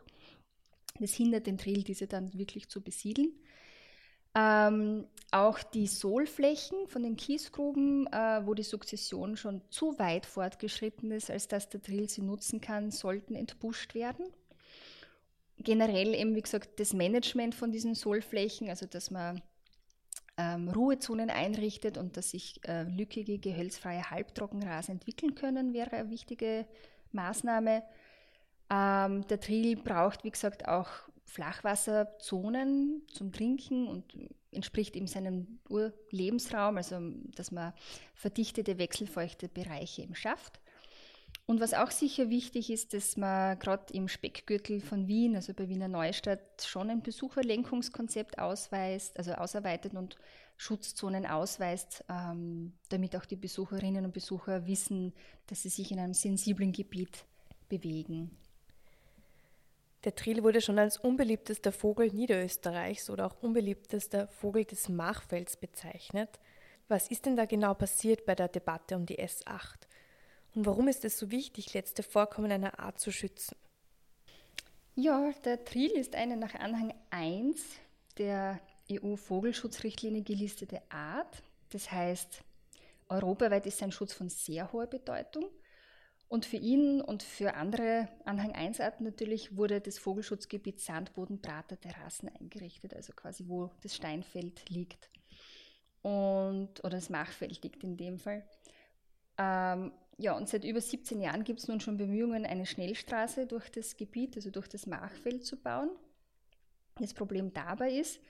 Das 0.98 1.12
hindert 1.12 1.46
den 1.46 1.58
Trill, 1.58 1.82
diese 1.82 2.06
dann 2.06 2.32
wirklich 2.34 2.68
zu 2.68 2.80
besiedeln. 2.82 3.32
Ähm, 4.34 5.06
auch 5.32 5.62
die 5.62 5.86
Sohlflächen 5.86 6.86
von 6.86 7.02
den 7.02 7.16
Kiesgruben, 7.16 8.06
äh, 8.08 8.46
wo 8.46 8.54
die 8.54 8.62
Sukzession 8.62 9.36
schon 9.36 9.62
zu 9.70 9.98
weit 9.98 10.26
fortgeschritten 10.26 11.10
ist, 11.10 11.30
als 11.30 11.48
dass 11.48 11.68
der 11.68 11.80
Drill 11.80 12.08
sie 12.08 12.22
nutzen 12.22 12.60
kann, 12.60 12.90
sollten 12.90 13.34
entbuscht 13.34 13.94
werden. 13.94 14.26
Generell 15.58 16.14
eben, 16.14 16.34
wie 16.34 16.42
gesagt, 16.42 16.78
das 16.78 16.92
Management 16.92 17.54
von 17.54 17.72
diesen 17.72 17.94
Sohlflächen, 17.94 18.68
also 18.68 18.86
dass 18.86 19.10
man 19.10 19.42
ähm, 20.40 20.68
Ruhezonen 20.70 21.28
einrichtet 21.28 21.98
und 21.98 22.16
dass 22.16 22.30
sich 22.30 22.60
äh, 22.66 22.84
lückige, 22.84 23.38
gehölzfreie 23.38 24.10
Halbtrockenrasen 24.10 24.94
entwickeln 24.94 25.34
können, 25.34 25.74
wäre 25.74 25.92
eine 25.92 26.10
wichtige 26.10 26.66
Maßnahme. 27.12 27.82
Ähm, 28.70 29.26
der 29.26 29.40
Trill 29.40 29.76
braucht, 29.76 30.24
wie 30.24 30.30
gesagt, 30.30 30.66
auch 30.66 30.88
Flachwasserzonen 31.24 33.02
zum 33.12 33.32
Trinken 33.32 33.86
und 33.86 34.04
entspricht 34.50 34.96
eben 34.96 35.06
seinem 35.06 35.60
Urlebensraum, 35.68 36.76
also 36.76 36.98
dass 37.36 37.52
man 37.52 37.72
verdichtete, 38.14 38.78
wechselfeuchte 38.78 39.48
Bereiche 39.48 40.02
eben 40.02 40.14
schafft. 40.14 40.60
Und 41.50 41.60
was 41.60 41.74
auch 41.74 41.90
sicher 41.90 42.30
wichtig 42.30 42.70
ist, 42.70 42.94
dass 42.94 43.16
man 43.16 43.58
gerade 43.58 43.92
im 43.92 44.06
Speckgürtel 44.06 44.80
von 44.80 45.08
Wien, 45.08 45.34
also 45.34 45.52
bei 45.52 45.68
Wiener 45.68 45.88
Neustadt, 45.88 46.62
schon 46.64 46.90
ein 46.90 47.02
Besucherlenkungskonzept 47.02 48.38
ausweist, 48.38 49.18
also 49.18 49.32
ausarbeitet 49.32 49.94
und 49.94 50.16
Schutzzonen 50.56 51.26
ausweist, 51.26 52.04
ähm, 52.08 52.74
damit 52.88 53.16
auch 53.16 53.24
die 53.24 53.34
Besucherinnen 53.34 54.04
und 54.04 54.14
Besucher 54.14 54.68
wissen, 54.68 55.12
dass 55.48 55.62
sie 55.62 55.70
sich 55.70 55.90
in 55.90 55.98
einem 55.98 56.14
sensiblen 56.14 56.70
Gebiet 56.70 57.24
bewegen. 57.68 58.30
Der 60.04 60.14
Trill 60.14 60.44
wurde 60.44 60.60
schon 60.60 60.78
als 60.78 60.98
unbeliebtester 60.98 61.72
Vogel 61.72 62.12
Niederösterreichs 62.12 63.10
oder 63.10 63.26
auch 63.26 63.42
unbeliebtester 63.42 64.28
Vogel 64.28 64.66
des 64.66 64.88
Machfelds 64.88 65.56
bezeichnet. 65.56 66.38
Was 66.86 67.10
ist 67.10 67.26
denn 67.26 67.34
da 67.34 67.44
genau 67.44 67.74
passiert 67.74 68.24
bei 68.24 68.36
der 68.36 68.46
Debatte 68.46 68.94
um 68.94 69.04
die 69.04 69.18
S8? 69.18 69.89
Und 70.54 70.66
warum 70.66 70.88
ist 70.88 71.04
es 71.04 71.18
so 71.18 71.30
wichtig, 71.30 71.74
letzte 71.74 72.02
Vorkommen 72.02 72.50
einer 72.50 72.78
Art 72.78 72.98
zu 72.98 73.12
schützen? 73.12 73.56
Ja, 74.96 75.32
der 75.44 75.64
Tril 75.64 75.92
ist 75.92 76.14
eine 76.14 76.36
nach 76.36 76.54
Anhang 76.54 76.92
1 77.10 77.62
der 78.18 78.60
EU-Vogelschutzrichtlinie 78.90 80.22
gelistete 80.22 80.82
Art. 80.90 81.42
Das 81.70 81.90
heißt, 81.90 82.42
europaweit 83.08 83.66
ist 83.66 83.78
sein 83.78 83.92
Schutz 83.92 84.12
von 84.12 84.28
sehr 84.28 84.72
hoher 84.72 84.86
Bedeutung. 84.86 85.44
Und 86.28 86.46
für 86.46 86.58
ihn 86.58 87.00
und 87.00 87.24
für 87.24 87.54
andere 87.54 88.08
Anhang 88.24 88.54
1-Arten 88.54 89.02
natürlich 89.02 89.56
wurde 89.56 89.80
das 89.80 89.98
Vogelschutzgebiet 89.98 90.80
Sandbodenprater 90.80 91.80
Terrassen 91.80 92.28
eingerichtet, 92.28 92.94
also 92.94 93.12
quasi 93.14 93.44
wo 93.48 93.70
das 93.82 93.96
Steinfeld 93.96 94.68
liegt. 94.68 95.10
Und, 96.02 96.84
oder 96.84 96.90
das 96.96 97.10
Machfeld 97.10 97.62
liegt 97.62 97.82
in 97.82 97.96
dem 97.96 98.18
Fall. 98.18 98.44
Ähm, 99.40 99.92
ja, 100.18 100.36
und 100.36 100.50
seit 100.50 100.64
über 100.64 100.82
17 100.82 101.20
Jahren 101.22 101.44
gibt 101.44 101.60
es 101.60 101.68
nun 101.68 101.80
schon 101.80 101.96
Bemühungen, 101.96 102.44
eine 102.44 102.66
Schnellstraße 102.66 103.46
durch 103.46 103.70
das 103.70 103.96
Gebiet, 103.96 104.36
also 104.36 104.50
durch 104.50 104.68
das 104.68 104.86
Machfeld 104.86 105.46
zu 105.46 105.56
bauen. 105.56 105.90
Das 106.96 107.14
Problem 107.14 107.54
dabei 107.54 107.92
ist, 107.92 108.20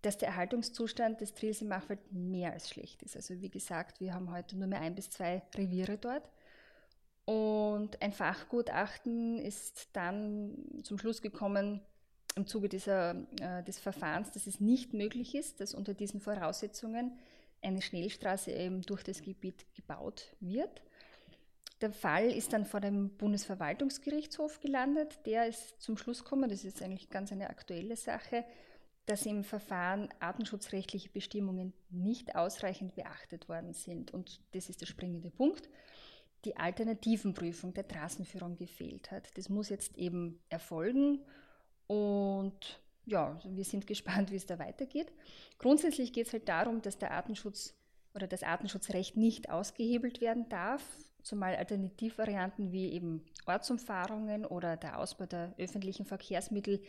dass 0.00 0.16
der 0.16 0.28
Erhaltungszustand 0.28 1.20
des 1.20 1.34
Trils 1.34 1.60
im 1.60 1.68
Machfeld 1.68 2.00
mehr 2.10 2.52
als 2.52 2.70
schlecht 2.70 3.02
ist. 3.02 3.16
Also 3.16 3.38
wie 3.42 3.50
gesagt, 3.50 4.00
wir 4.00 4.14
haben 4.14 4.32
heute 4.32 4.56
nur 4.56 4.66
mehr 4.66 4.80
ein 4.80 4.94
bis 4.94 5.10
zwei 5.10 5.42
Reviere 5.54 5.98
dort. 5.98 6.30
Und 7.26 8.00
ein 8.00 8.12
Fachgutachten 8.12 9.38
ist 9.38 9.90
dann 9.92 10.80
zum 10.84 10.96
Schluss 10.96 11.20
gekommen, 11.20 11.82
im 12.36 12.46
Zuge 12.46 12.68
dieser, 12.68 13.16
äh, 13.40 13.62
des 13.64 13.78
Verfahrens, 13.78 14.30
dass 14.30 14.46
es 14.46 14.60
nicht 14.60 14.94
möglich 14.94 15.34
ist, 15.34 15.60
dass 15.60 15.74
unter 15.74 15.92
diesen 15.92 16.20
Voraussetzungen 16.20 17.18
eine 17.66 17.82
Schnellstraße 17.82 18.52
eben 18.52 18.82
durch 18.82 19.02
das 19.02 19.22
Gebiet 19.22 19.66
gebaut 19.74 20.34
wird. 20.40 20.82
Der 21.80 21.92
Fall 21.92 22.30
ist 22.30 22.52
dann 22.52 22.64
vor 22.64 22.80
dem 22.80 23.10
Bundesverwaltungsgerichtshof 23.16 24.60
gelandet. 24.60 25.18
Der 25.26 25.46
ist 25.46 25.80
zum 25.80 25.98
Schluss 25.98 26.24
gekommen, 26.24 26.48
das 26.48 26.64
ist 26.64 26.80
eigentlich 26.80 27.10
ganz 27.10 27.32
eine 27.32 27.50
aktuelle 27.50 27.96
Sache, 27.96 28.44
dass 29.04 29.26
im 29.26 29.44
Verfahren 29.44 30.08
artenschutzrechtliche 30.18 31.10
Bestimmungen 31.10 31.74
nicht 31.90 32.34
ausreichend 32.34 32.94
beachtet 32.94 33.48
worden 33.48 33.74
sind. 33.74 34.12
Und 34.12 34.40
das 34.52 34.70
ist 34.70 34.80
der 34.80 34.86
springende 34.86 35.30
Punkt. 35.30 35.68
Die 36.44 36.56
Alternativenprüfung 36.56 37.74
der 37.74 37.84
Straßenführung 37.84 38.56
gefehlt 38.56 39.10
hat. 39.10 39.36
Das 39.36 39.48
muss 39.48 39.68
jetzt 39.68 39.96
eben 39.98 40.40
erfolgen. 40.48 41.20
Und 41.88 42.80
ja, 43.06 43.38
wir 43.44 43.64
sind 43.64 43.86
gespannt, 43.86 44.30
wie 44.30 44.36
es 44.36 44.46
da 44.46 44.58
weitergeht. 44.58 45.12
Grundsätzlich 45.58 46.12
geht 46.12 46.26
es 46.26 46.32
halt 46.32 46.48
darum, 46.48 46.82
dass 46.82 46.98
der 46.98 47.12
Artenschutz 47.12 47.74
oder 48.14 48.26
das 48.26 48.42
Artenschutzrecht 48.42 49.16
nicht 49.16 49.50
ausgehebelt 49.50 50.20
werden 50.20 50.48
darf, 50.48 50.82
zumal 51.22 51.56
Alternativvarianten 51.56 52.72
wie 52.72 52.92
eben 52.92 53.24
Ortsumfahrungen 53.46 54.46
oder 54.46 54.76
der 54.76 54.98
Ausbau 54.98 55.26
der 55.26 55.54
öffentlichen 55.58 56.06
Verkehrsmittel 56.06 56.80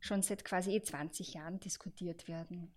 schon 0.00 0.22
seit 0.22 0.44
quasi 0.44 0.74
eh 0.74 0.82
20 0.82 1.34
Jahren 1.34 1.58
diskutiert 1.60 2.28
werden. 2.28 2.72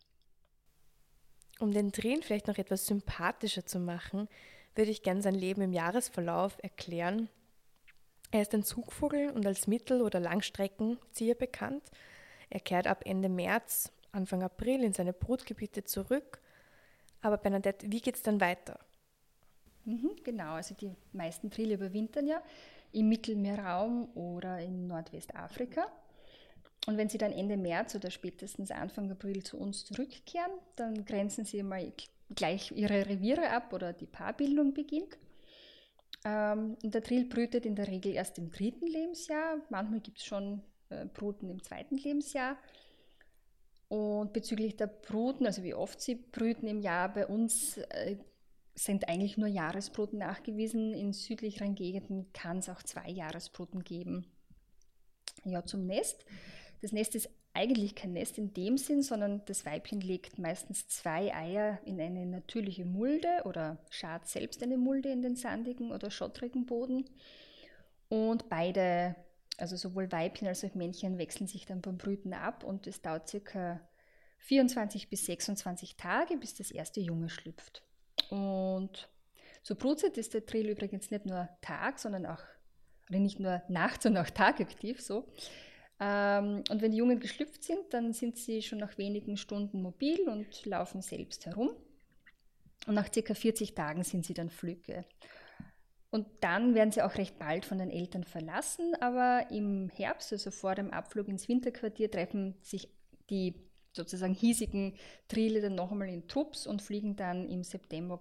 Um 1.59 1.71
den 1.71 1.91
Drehen 1.91 2.23
vielleicht 2.23 2.47
noch 2.47 2.57
etwas 2.57 2.87
sympathischer 2.87 3.65
zu 3.65 3.79
machen, 3.79 4.27
würde 4.73 4.89
ich 4.89 5.03
gerne 5.03 5.21
sein 5.21 5.35
Leben 5.35 5.61
im 5.61 5.73
Jahresverlauf 5.73 6.57
erklären. 6.63 7.29
Er 8.31 8.41
ist 8.41 8.53
ein 8.53 8.63
Zugvogel 8.63 9.29
und 9.31 9.45
als 9.45 9.67
Mittel- 9.67 10.01
oder 10.01 10.19
Langstreckenzieher 10.19 11.35
bekannt. 11.35 11.83
Er 12.51 12.59
kehrt 12.59 12.85
ab 12.85 13.03
Ende 13.05 13.29
März, 13.29 13.91
Anfang 14.11 14.43
April 14.43 14.83
in 14.83 14.93
seine 14.93 15.13
Brutgebiete 15.13 15.85
zurück. 15.85 16.41
Aber 17.21 17.37
Bernadette, 17.37 17.89
wie 17.89 18.01
geht 18.01 18.15
es 18.15 18.23
dann 18.23 18.41
weiter? 18.41 18.77
Mhm, 19.85 20.11
genau, 20.23 20.53
also 20.53 20.75
die 20.75 20.91
meisten 21.13 21.49
Trille 21.49 21.75
überwintern 21.75 22.27
ja 22.27 22.43
im 22.91 23.07
Mittelmeerraum 23.07 24.09
oder 24.15 24.59
in 24.59 24.85
Nordwestafrika. 24.87 25.85
Und 26.87 26.97
wenn 26.97 27.07
sie 27.07 27.17
dann 27.17 27.31
Ende 27.31 27.55
März 27.55 27.95
oder 27.95 28.11
spätestens 28.11 28.69
Anfang 28.69 29.09
April 29.09 29.43
zu 29.43 29.57
uns 29.57 29.85
zurückkehren, 29.85 30.51
dann 30.75 31.05
grenzen 31.05 31.45
sie 31.45 31.63
mal 31.63 31.93
gleich 32.35 32.71
ihre 32.71 33.07
Reviere 33.07 33.49
ab 33.49 33.71
oder 33.71 33.93
die 33.93 34.07
Paarbildung 34.07 34.73
beginnt. 34.73 35.17
Ähm, 36.25 36.77
der 36.83 37.01
Trill 37.01 37.25
brütet 37.25 37.65
in 37.65 37.75
der 37.75 37.87
Regel 37.87 38.13
erst 38.13 38.37
im 38.39 38.51
dritten 38.51 38.87
Lebensjahr. 38.87 39.57
Manchmal 39.69 40.01
gibt 40.01 40.17
es 40.17 40.25
schon 40.25 40.61
Bruten 41.13 41.49
im 41.49 41.61
zweiten 41.63 41.97
Lebensjahr. 41.97 42.57
Und 43.89 44.31
bezüglich 44.31 44.77
der 44.77 44.87
Bruten, 44.87 45.45
also 45.45 45.63
wie 45.63 45.73
oft 45.73 45.99
sie 45.99 46.15
brüten 46.15 46.67
im 46.67 46.79
Jahr, 46.79 47.13
bei 47.13 47.27
uns 47.27 47.77
äh, 47.77 48.17
sind 48.73 49.09
eigentlich 49.09 49.37
nur 49.37 49.49
Jahresbruten 49.49 50.19
nachgewiesen. 50.19 50.93
In 50.93 51.13
südlicheren 51.13 51.75
Gegenden 51.75 52.31
kann 52.33 52.59
es 52.59 52.69
auch 52.69 52.83
zwei 52.83 53.09
Jahresbruten 53.09 53.83
geben. 53.83 54.27
Ja, 55.43 55.65
zum 55.65 55.85
Nest. 55.85 56.25
Das 56.81 56.91
Nest 56.91 57.15
ist 57.15 57.29
eigentlich 57.53 57.95
kein 57.95 58.13
Nest 58.13 58.37
in 58.37 58.53
dem 58.53 58.77
Sinn, 58.77 59.03
sondern 59.03 59.41
das 59.45 59.65
Weibchen 59.65 60.01
legt 60.01 60.39
meistens 60.39 60.87
zwei 60.87 61.33
Eier 61.35 61.79
in 61.85 61.99
eine 61.99 62.25
natürliche 62.25 62.85
Mulde 62.85 63.41
oder 63.43 63.77
schart 63.89 64.27
selbst 64.27 64.63
eine 64.63 64.77
Mulde 64.77 65.09
in 65.09 65.21
den 65.21 65.35
sandigen 65.35 65.91
oder 65.91 66.09
schottrigen 66.11 66.65
Boden. 66.65 67.05
Und 68.07 68.49
beide, 68.49 69.15
also 69.61 69.75
sowohl 69.75 70.11
Weibchen 70.11 70.47
als 70.47 70.63
auch 70.63 70.73
Männchen, 70.75 71.17
wechseln 71.17 71.47
sich 71.47 71.65
dann 71.65 71.81
beim 71.81 71.97
Brüten 71.97 72.33
ab 72.33 72.63
und 72.63 72.87
es 72.87 73.01
dauert 73.01 73.29
circa 73.29 73.79
24 74.39 75.09
bis 75.09 75.25
26 75.25 75.95
Tage, 75.97 76.37
bis 76.37 76.55
das 76.55 76.71
erste 76.71 76.99
Junge 76.99 77.29
schlüpft. 77.29 77.83
Und 78.29 79.09
zur 79.63 79.77
Brutzeit 79.77 80.17
ist 80.17 80.33
der 80.33 80.45
Trill 80.45 80.69
übrigens 80.69 81.11
nicht 81.11 81.25
nur 81.25 81.47
Tag, 81.61 81.99
sondern 81.99 82.25
auch, 82.25 82.41
oder 83.09 83.19
nicht 83.19 83.39
nur 83.39 83.61
nachts, 83.69 84.03
sondern 84.03 84.25
auch 84.25 84.29
tagaktiv 84.31 84.99
so. 84.99 85.31
Ähm, 85.99 86.63
und 86.69 86.81
wenn 86.81 86.91
die 86.91 86.97
Jungen 86.97 87.19
geschlüpft 87.19 87.63
sind, 87.63 87.93
dann 87.93 88.13
sind 88.13 88.37
sie 88.37 88.63
schon 88.63 88.79
nach 88.79 88.97
wenigen 88.97 89.37
Stunden 89.37 89.83
mobil 89.83 90.27
und 90.27 90.65
laufen 90.65 91.03
selbst 91.03 91.45
herum. 91.45 91.75
Und 92.87 92.95
nach 92.95 93.13
circa 93.13 93.35
40 93.35 93.75
Tagen 93.75 94.03
sind 94.03 94.25
sie 94.25 94.33
dann 94.33 94.49
Flücke. 94.49 95.05
Und 96.11 96.27
dann 96.41 96.75
werden 96.75 96.91
sie 96.91 97.01
auch 97.01 97.15
recht 97.15 97.39
bald 97.39 97.65
von 97.65 97.77
den 97.77 97.89
Eltern 97.89 98.25
verlassen, 98.25 98.93
aber 98.99 99.49
im 99.49 99.89
Herbst, 99.89 100.33
also 100.33 100.51
vor 100.51 100.75
dem 100.75 100.91
Abflug 100.91 101.29
ins 101.29 101.47
Winterquartier, 101.47 102.11
treffen 102.11 102.55
sich 102.61 102.89
die 103.29 103.55
sozusagen 103.93 104.33
hiesigen 104.33 104.95
Trille 105.29 105.61
dann 105.61 105.75
noch 105.75 105.91
einmal 105.91 106.09
in 106.09 106.27
Trupps 106.27 106.67
und 106.67 106.81
fliegen 106.81 107.15
dann 107.15 107.49
im 107.49 107.63
September, 107.63 108.19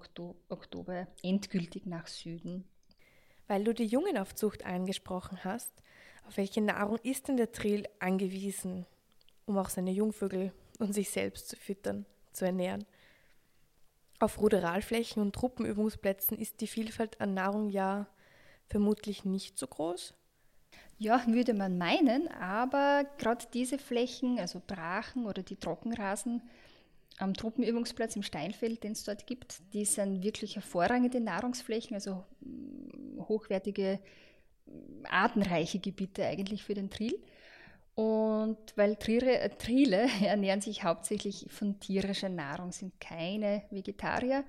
Oktober 0.49 1.09
endgültig 1.23 1.87
nach 1.87 2.07
Süden. 2.07 2.65
Weil 3.49 3.65
du 3.65 3.75
die 3.75 3.87
Jungenaufzucht 3.87 4.65
angesprochen 4.65 5.43
hast, 5.43 5.73
auf 6.29 6.37
welche 6.37 6.61
Nahrung 6.61 6.99
ist 7.03 7.27
denn 7.27 7.37
der 7.37 7.51
Trill 7.51 7.89
angewiesen, 7.99 8.87
um 9.47 9.59
auch 9.59 9.69
seine 9.69 9.91
Jungvögel 9.91 10.53
und 10.79 10.93
sich 10.93 11.11
selbst 11.11 11.49
zu 11.49 11.57
füttern, 11.57 12.07
zu 12.33 12.45
ernähren? 12.45 12.87
Auf 14.21 14.39
Ruderalflächen 14.39 15.23
und 15.23 15.35
Truppenübungsplätzen 15.35 16.39
ist 16.39 16.61
die 16.61 16.67
Vielfalt 16.67 17.21
an 17.23 17.33
Nahrung 17.33 17.71
ja 17.71 18.07
vermutlich 18.69 19.25
nicht 19.25 19.59
so 19.59 19.67
groß. 19.67 20.15
Ja, 20.99 21.27
würde 21.27 21.55
man 21.55 21.79
meinen, 21.79 22.29
aber 22.29 23.07
gerade 23.17 23.47
diese 23.55 23.79
Flächen, 23.79 24.39
also 24.39 24.61
Brachen 24.65 25.25
oder 25.25 25.43
die 25.43 25.57
Trockenrasen 25.57 26.43
am 27.17 27.33
Truppenübungsplatz 27.33 28.15
im 28.15 28.23
Steinfeld, 28.23 28.85
den 28.85 28.93
es 28.93 29.05
dort 29.05 29.27
gibt, 29.27 29.63
die 29.73 29.87
sind 29.87 30.23
wirklich 30.23 30.57
hervorragende 30.57 31.21
Nahrungsflächen, 31.21 31.95
also 31.95 32.23
mm, 32.41 33.21
hochwertige, 33.23 34.01
artenreiche 35.05 35.79
Gebiete 35.79 36.27
eigentlich 36.27 36.63
für 36.63 36.75
den 36.75 36.91
Trill. 36.91 37.19
Und 37.95 38.59
weil 38.77 38.97
Triere, 38.97 39.41
äh, 39.41 39.51
Trile 39.51 40.09
ernähren 40.25 40.61
sich 40.61 40.85
hauptsächlich 40.85 41.47
von 41.51 41.79
tierischer 41.81 42.29
Nahrung, 42.29 42.73
sind 42.73 43.01
keine 43.01 43.65
Vegetarier. 43.71 44.45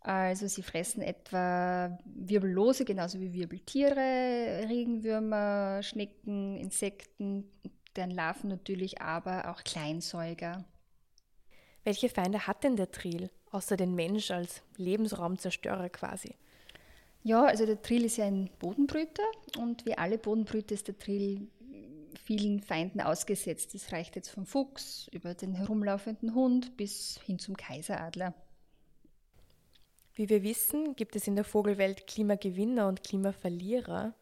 Also 0.00 0.46
sie 0.46 0.62
fressen 0.62 1.02
etwa 1.02 1.98
Wirbellose 2.04 2.84
genauso 2.84 3.20
wie 3.20 3.32
Wirbeltiere, 3.32 4.64
Regenwürmer, 4.68 5.82
Schnecken, 5.82 6.56
Insekten, 6.56 7.50
deren 7.96 8.12
Larven 8.12 8.48
natürlich, 8.48 9.00
aber 9.00 9.50
auch 9.50 9.64
Kleinsäuger. 9.64 10.64
Welche 11.82 12.08
Feinde 12.08 12.46
hat 12.46 12.62
denn 12.62 12.76
der 12.76 12.92
Triel, 12.92 13.30
außer 13.50 13.76
den 13.76 13.96
Mensch 13.96 14.30
als 14.30 14.62
Lebensraumzerstörer 14.76 15.88
quasi? 15.88 16.34
Ja, 17.24 17.44
also 17.44 17.66
der 17.66 17.82
Triel 17.82 18.04
ist 18.04 18.18
ja 18.18 18.26
ein 18.26 18.48
Bodenbrüter 18.60 19.24
und 19.58 19.84
wie 19.86 19.98
alle 19.98 20.18
Bodenbrüter 20.18 20.74
ist 20.74 20.86
der 20.86 20.96
Triel 20.96 21.48
vielen 22.26 22.60
Feinden 22.60 23.00
ausgesetzt. 23.00 23.72
Das 23.74 23.92
reicht 23.92 24.16
jetzt 24.16 24.30
vom 24.30 24.46
Fuchs 24.46 25.08
über 25.12 25.34
den 25.34 25.54
herumlaufenden 25.54 26.34
Hund 26.34 26.76
bis 26.76 27.20
hin 27.24 27.38
zum 27.38 27.56
Kaiseradler. 27.56 28.34
Wie 30.14 30.28
wir 30.28 30.42
wissen, 30.42 30.96
gibt 30.96 31.14
es 31.14 31.28
in 31.28 31.36
der 31.36 31.44
Vogelwelt 31.44 32.06
Klimagewinner 32.06 32.88
und 32.88 33.04
Klimaverlierer. 33.04 34.14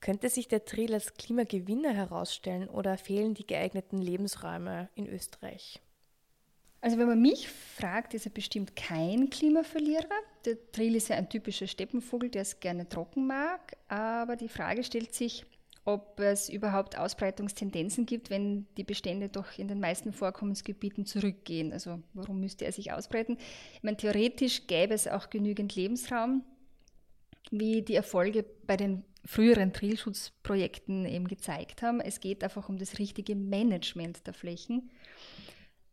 Könnte 0.00 0.30
sich 0.30 0.48
der 0.48 0.64
Trill 0.64 0.94
als 0.94 1.14
Klimagewinner 1.14 1.92
herausstellen 1.92 2.68
oder 2.68 2.96
fehlen 2.96 3.34
die 3.34 3.46
geeigneten 3.46 3.98
Lebensräume 3.98 4.88
in 4.94 5.06
Österreich? 5.06 5.82
Also 6.80 6.96
wenn 6.96 7.08
man 7.08 7.20
mich 7.20 7.48
fragt, 7.48 8.14
ist 8.14 8.24
er 8.26 8.30
bestimmt 8.30 8.76
kein 8.76 9.28
Klimaverlierer. 9.28 10.08
der 10.44 10.70
Trill 10.70 10.94
ist 10.94 11.08
ja 11.08 11.16
ein 11.16 11.28
typischer 11.28 11.66
Steppenvogel, 11.66 12.30
der 12.30 12.42
es 12.42 12.60
gerne 12.60 12.88
trocken 12.88 13.26
mag, 13.26 13.76
aber 13.88 14.36
die 14.36 14.48
Frage 14.48 14.84
stellt 14.84 15.12
sich, 15.12 15.44
ob 15.88 16.20
es 16.20 16.50
überhaupt 16.50 16.98
Ausbreitungstendenzen 16.98 18.04
gibt, 18.04 18.28
wenn 18.28 18.66
die 18.76 18.84
Bestände 18.84 19.30
doch 19.30 19.56
in 19.56 19.68
den 19.68 19.80
meisten 19.80 20.12
Vorkommensgebieten 20.12 21.06
zurückgehen. 21.06 21.72
Also 21.72 22.02
warum 22.12 22.40
müsste 22.40 22.66
er 22.66 22.72
sich 22.72 22.92
ausbreiten? 22.92 23.38
Ich 23.72 23.82
meine, 23.82 23.96
theoretisch 23.96 24.66
gäbe 24.66 24.92
es 24.92 25.08
auch 25.08 25.30
genügend 25.30 25.74
Lebensraum, 25.74 26.44
wie 27.50 27.80
die 27.80 27.94
Erfolge 27.94 28.44
bei 28.66 28.76
den 28.76 29.02
früheren 29.24 29.72
Trillschutzprojekten 29.72 31.06
eben 31.06 31.26
gezeigt 31.26 31.80
haben. 31.80 32.02
Es 32.02 32.20
geht 32.20 32.44
einfach 32.44 32.68
um 32.68 32.76
das 32.76 32.98
richtige 32.98 33.34
Management 33.34 34.26
der 34.26 34.34
Flächen. 34.34 34.90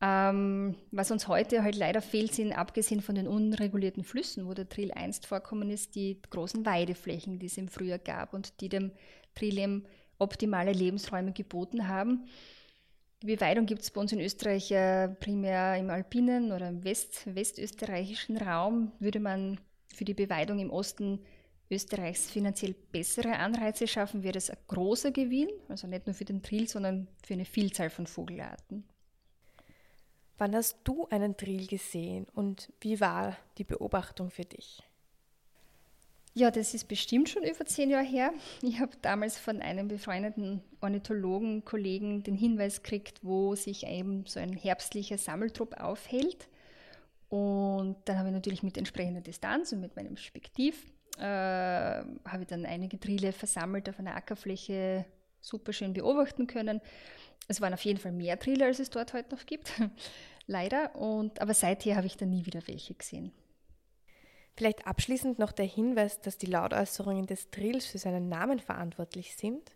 Ähm, 0.05 0.75
was 0.91 1.09
uns 1.09 1.27
heute 1.27 1.63
halt 1.63 1.75
leider 1.75 1.99
fehlt, 1.99 2.35
sind 2.35 2.53
abgesehen 2.53 3.01
von 3.01 3.15
den 3.15 3.27
unregulierten 3.27 4.03
Flüssen, 4.03 4.45
wo 4.45 4.53
der 4.53 4.69
Trill 4.69 4.91
einst 4.91 5.25
vorkommen 5.25 5.71
ist, 5.71 5.95
die 5.95 6.21
großen 6.29 6.63
Weideflächen, 6.63 7.39
die 7.39 7.47
es 7.47 7.57
im 7.57 7.69
Frühjahr 7.69 7.97
gab 7.97 8.35
und 8.35 8.61
die 8.61 8.69
dem 8.69 8.91
Trilem 9.33 9.87
optimale 10.19 10.73
Lebensräume 10.73 11.33
geboten 11.33 11.87
haben. 11.87 12.25
Die 13.23 13.27
Beweidung 13.27 13.65
gibt 13.65 13.81
es 13.81 13.89
bei 13.89 13.99
uns 13.99 14.11
in 14.11 14.19
Österreich 14.19 14.69
äh, 14.69 15.07
primär 15.07 15.75
im 15.77 15.89
alpinen 15.89 16.51
oder 16.51 16.69
im 16.69 16.83
West, 16.83 17.23
westösterreichischen 17.25 18.37
Raum. 18.37 18.91
Würde 18.99 19.19
man 19.19 19.59
für 19.91 20.05
die 20.05 20.13
Beweidung 20.13 20.59
im 20.59 20.69
Osten 20.69 21.19
Österreichs 21.71 22.29
finanziell 22.29 22.75
bessere 22.91 23.37
Anreize 23.39 23.87
schaffen, 23.87 24.21
wäre 24.21 24.33
das 24.33 24.51
ein 24.51 24.57
großer 24.67 25.09
Gewinn, 25.09 25.49
also 25.67 25.87
nicht 25.87 26.05
nur 26.05 26.13
für 26.13 26.25
den 26.25 26.43
Trill, 26.43 26.67
sondern 26.67 27.07
für 27.23 27.33
eine 27.33 27.45
Vielzahl 27.45 27.89
von 27.89 28.05
Vogelarten. 28.05 28.83
Wann 30.38 30.56
hast 30.56 30.80
du 30.84 31.08
einen 31.10 31.38
Trill 31.38 31.65
gesehen 31.67 32.28
und 32.34 32.71
wie 32.82 33.00
war 33.00 33.38
die 33.58 33.63
Beobachtung 33.63 34.30
für 34.30 34.43
dich? 34.43 34.84
Ja, 36.38 36.52
das 36.52 36.74
ist 36.74 36.89
bestimmt 36.89 37.30
schon 37.30 37.43
über 37.43 37.65
zehn 37.65 37.89
Jahre 37.89 38.04
her. 38.04 38.34
Ich 38.62 38.82
habe 38.82 38.91
damals 39.02 39.38
von 39.38 39.62
einem 39.62 39.88
befreundeten 39.88 40.62
Ornithologen, 40.82 41.63
Kollegen 41.63 42.24
den 42.24 42.36
Hinweis 42.36 42.84
gekriegt, 42.84 43.19
wo 43.21 43.56
sich 43.56 43.88
eben 43.88 44.26
so 44.26 44.41
ein 44.41 44.52
herbstlicher 44.52 45.17
Sammeltrupp 45.17 45.80
aufhält. 45.80 46.50
Und 47.30 47.95
dann 48.04 48.17
habe 48.17 48.28
ich 48.28 48.34
natürlich 48.34 48.63
mit 48.63 48.78
entsprechender 48.78 49.21
Distanz 49.21 49.71
und 49.71 49.80
mit 49.80 49.95
meinem 49.95 50.17
Spektiv 50.17 50.91
äh, 51.17 51.24
habe 51.24 52.41
ich 52.41 52.48
dann 52.48 52.65
einige 52.65 53.00
Trille 53.00 53.32
versammelt 53.32 53.88
auf 53.88 53.98
einer 54.00 54.15
Ackerfläche 54.15 55.06
super 55.45 55.73
schön 55.73 55.93
beobachten 55.93 56.47
können. 56.47 56.81
Es 57.47 57.62
waren 57.62 57.73
auf 57.73 57.86
jeden 57.86 57.99
Fall 57.99 58.12
mehr 58.12 58.39
Trille, 58.39 58.65
als 58.65 58.79
es 58.79 58.89
dort 58.89 59.13
heute 59.13 59.36
noch 59.36 59.45
gibt. 59.45 59.71
Leider. 60.47 60.95
Und, 60.95 61.41
aber 61.41 61.53
seither 61.53 61.95
habe 61.95 62.08
ich 62.08 62.17
dann 62.17 62.29
nie 62.29 62.45
wieder 62.45 62.62
welche 62.67 62.93
gesehen. 62.93 63.31
Vielleicht 64.58 64.88
abschließend 64.88 65.38
noch 65.38 65.51
der 65.51 65.65
Hinweis, 65.65 66.21
dass 66.21 66.38
die 66.38 66.45
Lautäußerungen 66.45 67.25
des 67.25 67.49
Trills 67.49 67.86
für 67.86 67.97
seinen 67.97 68.29
Namen 68.29 68.60
verantwortlich 68.60 69.36
sind. 69.36 69.71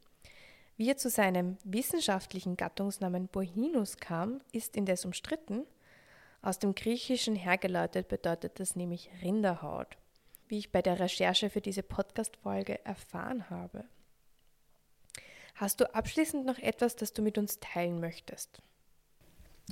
Wie 0.78 0.90
er 0.90 0.96
zu 0.96 1.10
seinem 1.10 1.58
wissenschaftlichen 1.66 2.56
Gattungsnamen 2.56 3.28
Bohinus 3.28 3.98
kam, 3.98 4.40
ist 4.54 4.78
indes 4.78 5.04
umstritten. 5.04 5.66
Aus 6.42 6.58
dem 6.60 6.74
Griechischen 6.74 7.36
hergeleitet 7.36 8.08
bedeutet 8.08 8.62
das 8.62 8.78
nämlich 8.78 9.10
Rinderhaut, 9.22 9.98
wie 10.48 10.58
ich 10.58 10.72
bei 10.72 10.82
der 10.82 10.98
Recherche 10.98 11.50
für 11.50 11.60
diese 11.60 11.84
Podcast-Folge 11.84 12.86
erfahren 12.86 13.50
habe. 13.50 13.84
Hast 15.60 15.82
du 15.82 15.94
abschließend 15.94 16.46
noch 16.46 16.58
etwas, 16.58 16.96
das 16.96 17.12
du 17.12 17.22
mit 17.22 17.38
uns 17.38 17.60
teilen 17.60 18.00
möchtest? 18.00 18.62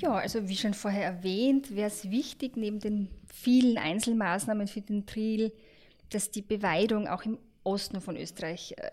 Ja, 0.01 0.15
also 0.15 0.49
wie 0.49 0.57
schon 0.57 0.73
vorher 0.73 1.05
erwähnt, 1.05 1.77
wäre 1.77 1.87
es 1.87 2.11
wichtig, 2.11 2.57
neben 2.57 2.81
den 2.81 3.07
vielen 3.25 3.77
Einzelmaßnahmen 3.77 4.67
für 4.67 4.81
den 4.81 5.05
Triel, 5.05 5.53
dass 6.09 6.29
die 6.29 6.41
Beweidung 6.41 7.07
auch 7.07 7.23
im 7.23 7.37
Osten 7.63 8.01
von 8.01 8.17
Österreich 8.17 8.75
äh, 8.75 8.89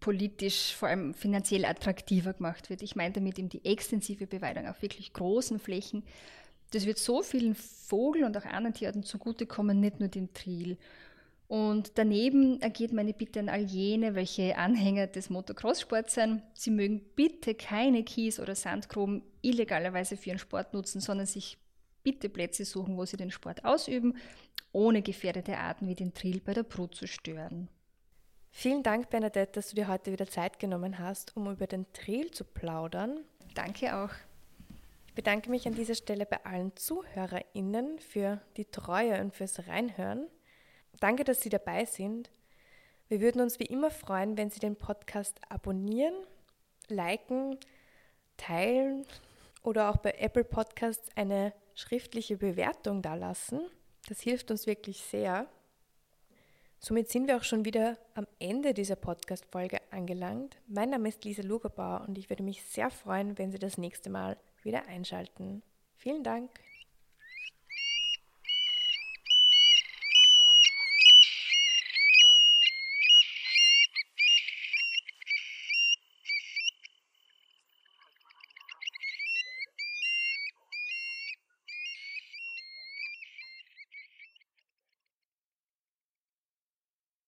politisch, 0.00 0.74
vor 0.74 0.88
allem 0.88 1.14
finanziell 1.14 1.64
attraktiver 1.64 2.32
gemacht 2.32 2.70
wird. 2.70 2.82
Ich 2.82 2.96
meine 2.96 3.14
damit 3.14 3.38
eben 3.38 3.48
die 3.48 3.64
extensive 3.64 4.26
Beweidung 4.26 4.66
auf 4.66 4.82
wirklich 4.82 5.12
großen 5.12 5.60
Flächen. 5.60 6.02
Das 6.72 6.86
wird 6.86 6.98
so 6.98 7.22
vielen 7.22 7.54
Vogel- 7.54 8.24
und 8.24 8.36
auch 8.36 8.46
anderen 8.46 8.74
Tierarten 8.74 9.04
zugutekommen, 9.04 9.78
nicht 9.78 10.00
nur 10.00 10.08
dem 10.08 10.34
Triel. 10.34 10.76
Und 11.46 11.98
daneben 11.98 12.60
ergeht 12.62 12.92
meine 12.92 13.12
Bitte 13.12 13.40
an 13.40 13.48
all 13.48 13.62
jene, 13.62 14.14
welche 14.14 14.56
Anhänger 14.56 15.06
des 15.06 15.28
Motocross-Sports 15.28 16.14
sind. 16.14 16.42
Sie 16.54 16.70
mögen 16.70 17.02
bitte 17.14 17.54
keine 17.54 18.02
Kies- 18.02 18.40
oder 18.40 18.54
Sandgruben 18.54 19.22
illegalerweise 19.42 20.16
für 20.16 20.30
ihren 20.30 20.38
Sport 20.38 20.72
nutzen, 20.72 21.00
sondern 21.00 21.26
sich 21.26 21.58
bitte 22.02 22.28
Plätze 22.28 22.64
suchen, 22.64 22.96
wo 22.96 23.04
sie 23.04 23.16
den 23.16 23.30
Sport 23.30 23.64
ausüben, 23.64 24.16
ohne 24.72 25.02
gefährdete 25.02 25.58
Arten 25.58 25.86
wie 25.86 25.94
den 25.94 26.14
Trill 26.14 26.40
bei 26.40 26.54
der 26.54 26.62
Brut 26.62 26.94
zu 26.94 27.06
stören. 27.06 27.68
Vielen 28.50 28.82
Dank, 28.82 29.10
Bernadette, 29.10 29.52
dass 29.52 29.70
du 29.70 29.76
dir 29.76 29.88
heute 29.88 30.12
wieder 30.12 30.28
Zeit 30.28 30.58
genommen 30.58 30.98
hast, 30.98 31.36
um 31.36 31.50
über 31.50 31.66
den 31.66 31.92
Trill 31.92 32.30
zu 32.30 32.44
plaudern. 32.44 33.20
Danke 33.54 33.96
auch. 33.96 34.10
Ich 35.08 35.14
bedanke 35.14 35.50
mich 35.50 35.66
an 35.66 35.74
dieser 35.74 35.94
Stelle 35.94 36.24
bei 36.24 36.44
allen 36.44 36.74
ZuhörerInnen 36.76 37.98
für 37.98 38.40
die 38.56 38.64
Treue 38.64 39.20
und 39.20 39.34
fürs 39.34 39.66
Reinhören. 39.66 40.26
Danke, 41.00 41.24
dass 41.24 41.40
Sie 41.40 41.48
dabei 41.48 41.84
sind. 41.84 42.30
Wir 43.08 43.20
würden 43.20 43.40
uns 43.40 43.58
wie 43.58 43.66
immer 43.66 43.90
freuen, 43.90 44.36
wenn 44.36 44.50
Sie 44.50 44.60
den 44.60 44.76
Podcast 44.76 45.38
abonnieren, 45.48 46.14
liken, 46.88 47.58
teilen 48.36 49.06
oder 49.62 49.90
auch 49.90 49.98
bei 49.98 50.12
Apple 50.12 50.44
Podcasts 50.44 51.08
eine 51.16 51.52
schriftliche 51.74 52.36
Bewertung 52.36 53.02
dalassen. 53.02 53.60
Das 54.08 54.20
hilft 54.20 54.50
uns 54.50 54.66
wirklich 54.66 55.00
sehr. 55.02 55.46
Somit 56.78 57.08
sind 57.08 57.28
wir 57.28 57.36
auch 57.36 57.44
schon 57.44 57.64
wieder 57.64 57.96
am 58.14 58.26
Ende 58.38 58.74
dieser 58.74 58.96
Podcast-Folge 58.96 59.80
angelangt. 59.90 60.58
Mein 60.66 60.90
Name 60.90 61.08
ist 61.08 61.24
Lisa 61.24 61.42
Lugerbauer 61.42 62.04
und 62.06 62.18
ich 62.18 62.28
würde 62.28 62.42
mich 62.42 62.62
sehr 62.64 62.90
freuen, 62.90 63.38
wenn 63.38 63.50
Sie 63.50 63.58
das 63.58 63.78
nächste 63.78 64.10
Mal 64.10 64.36
wieder 64.62 64.86
einschalten. 64.86 65.62
Vielen 65.96 66.22
Dank. 66.22 66.50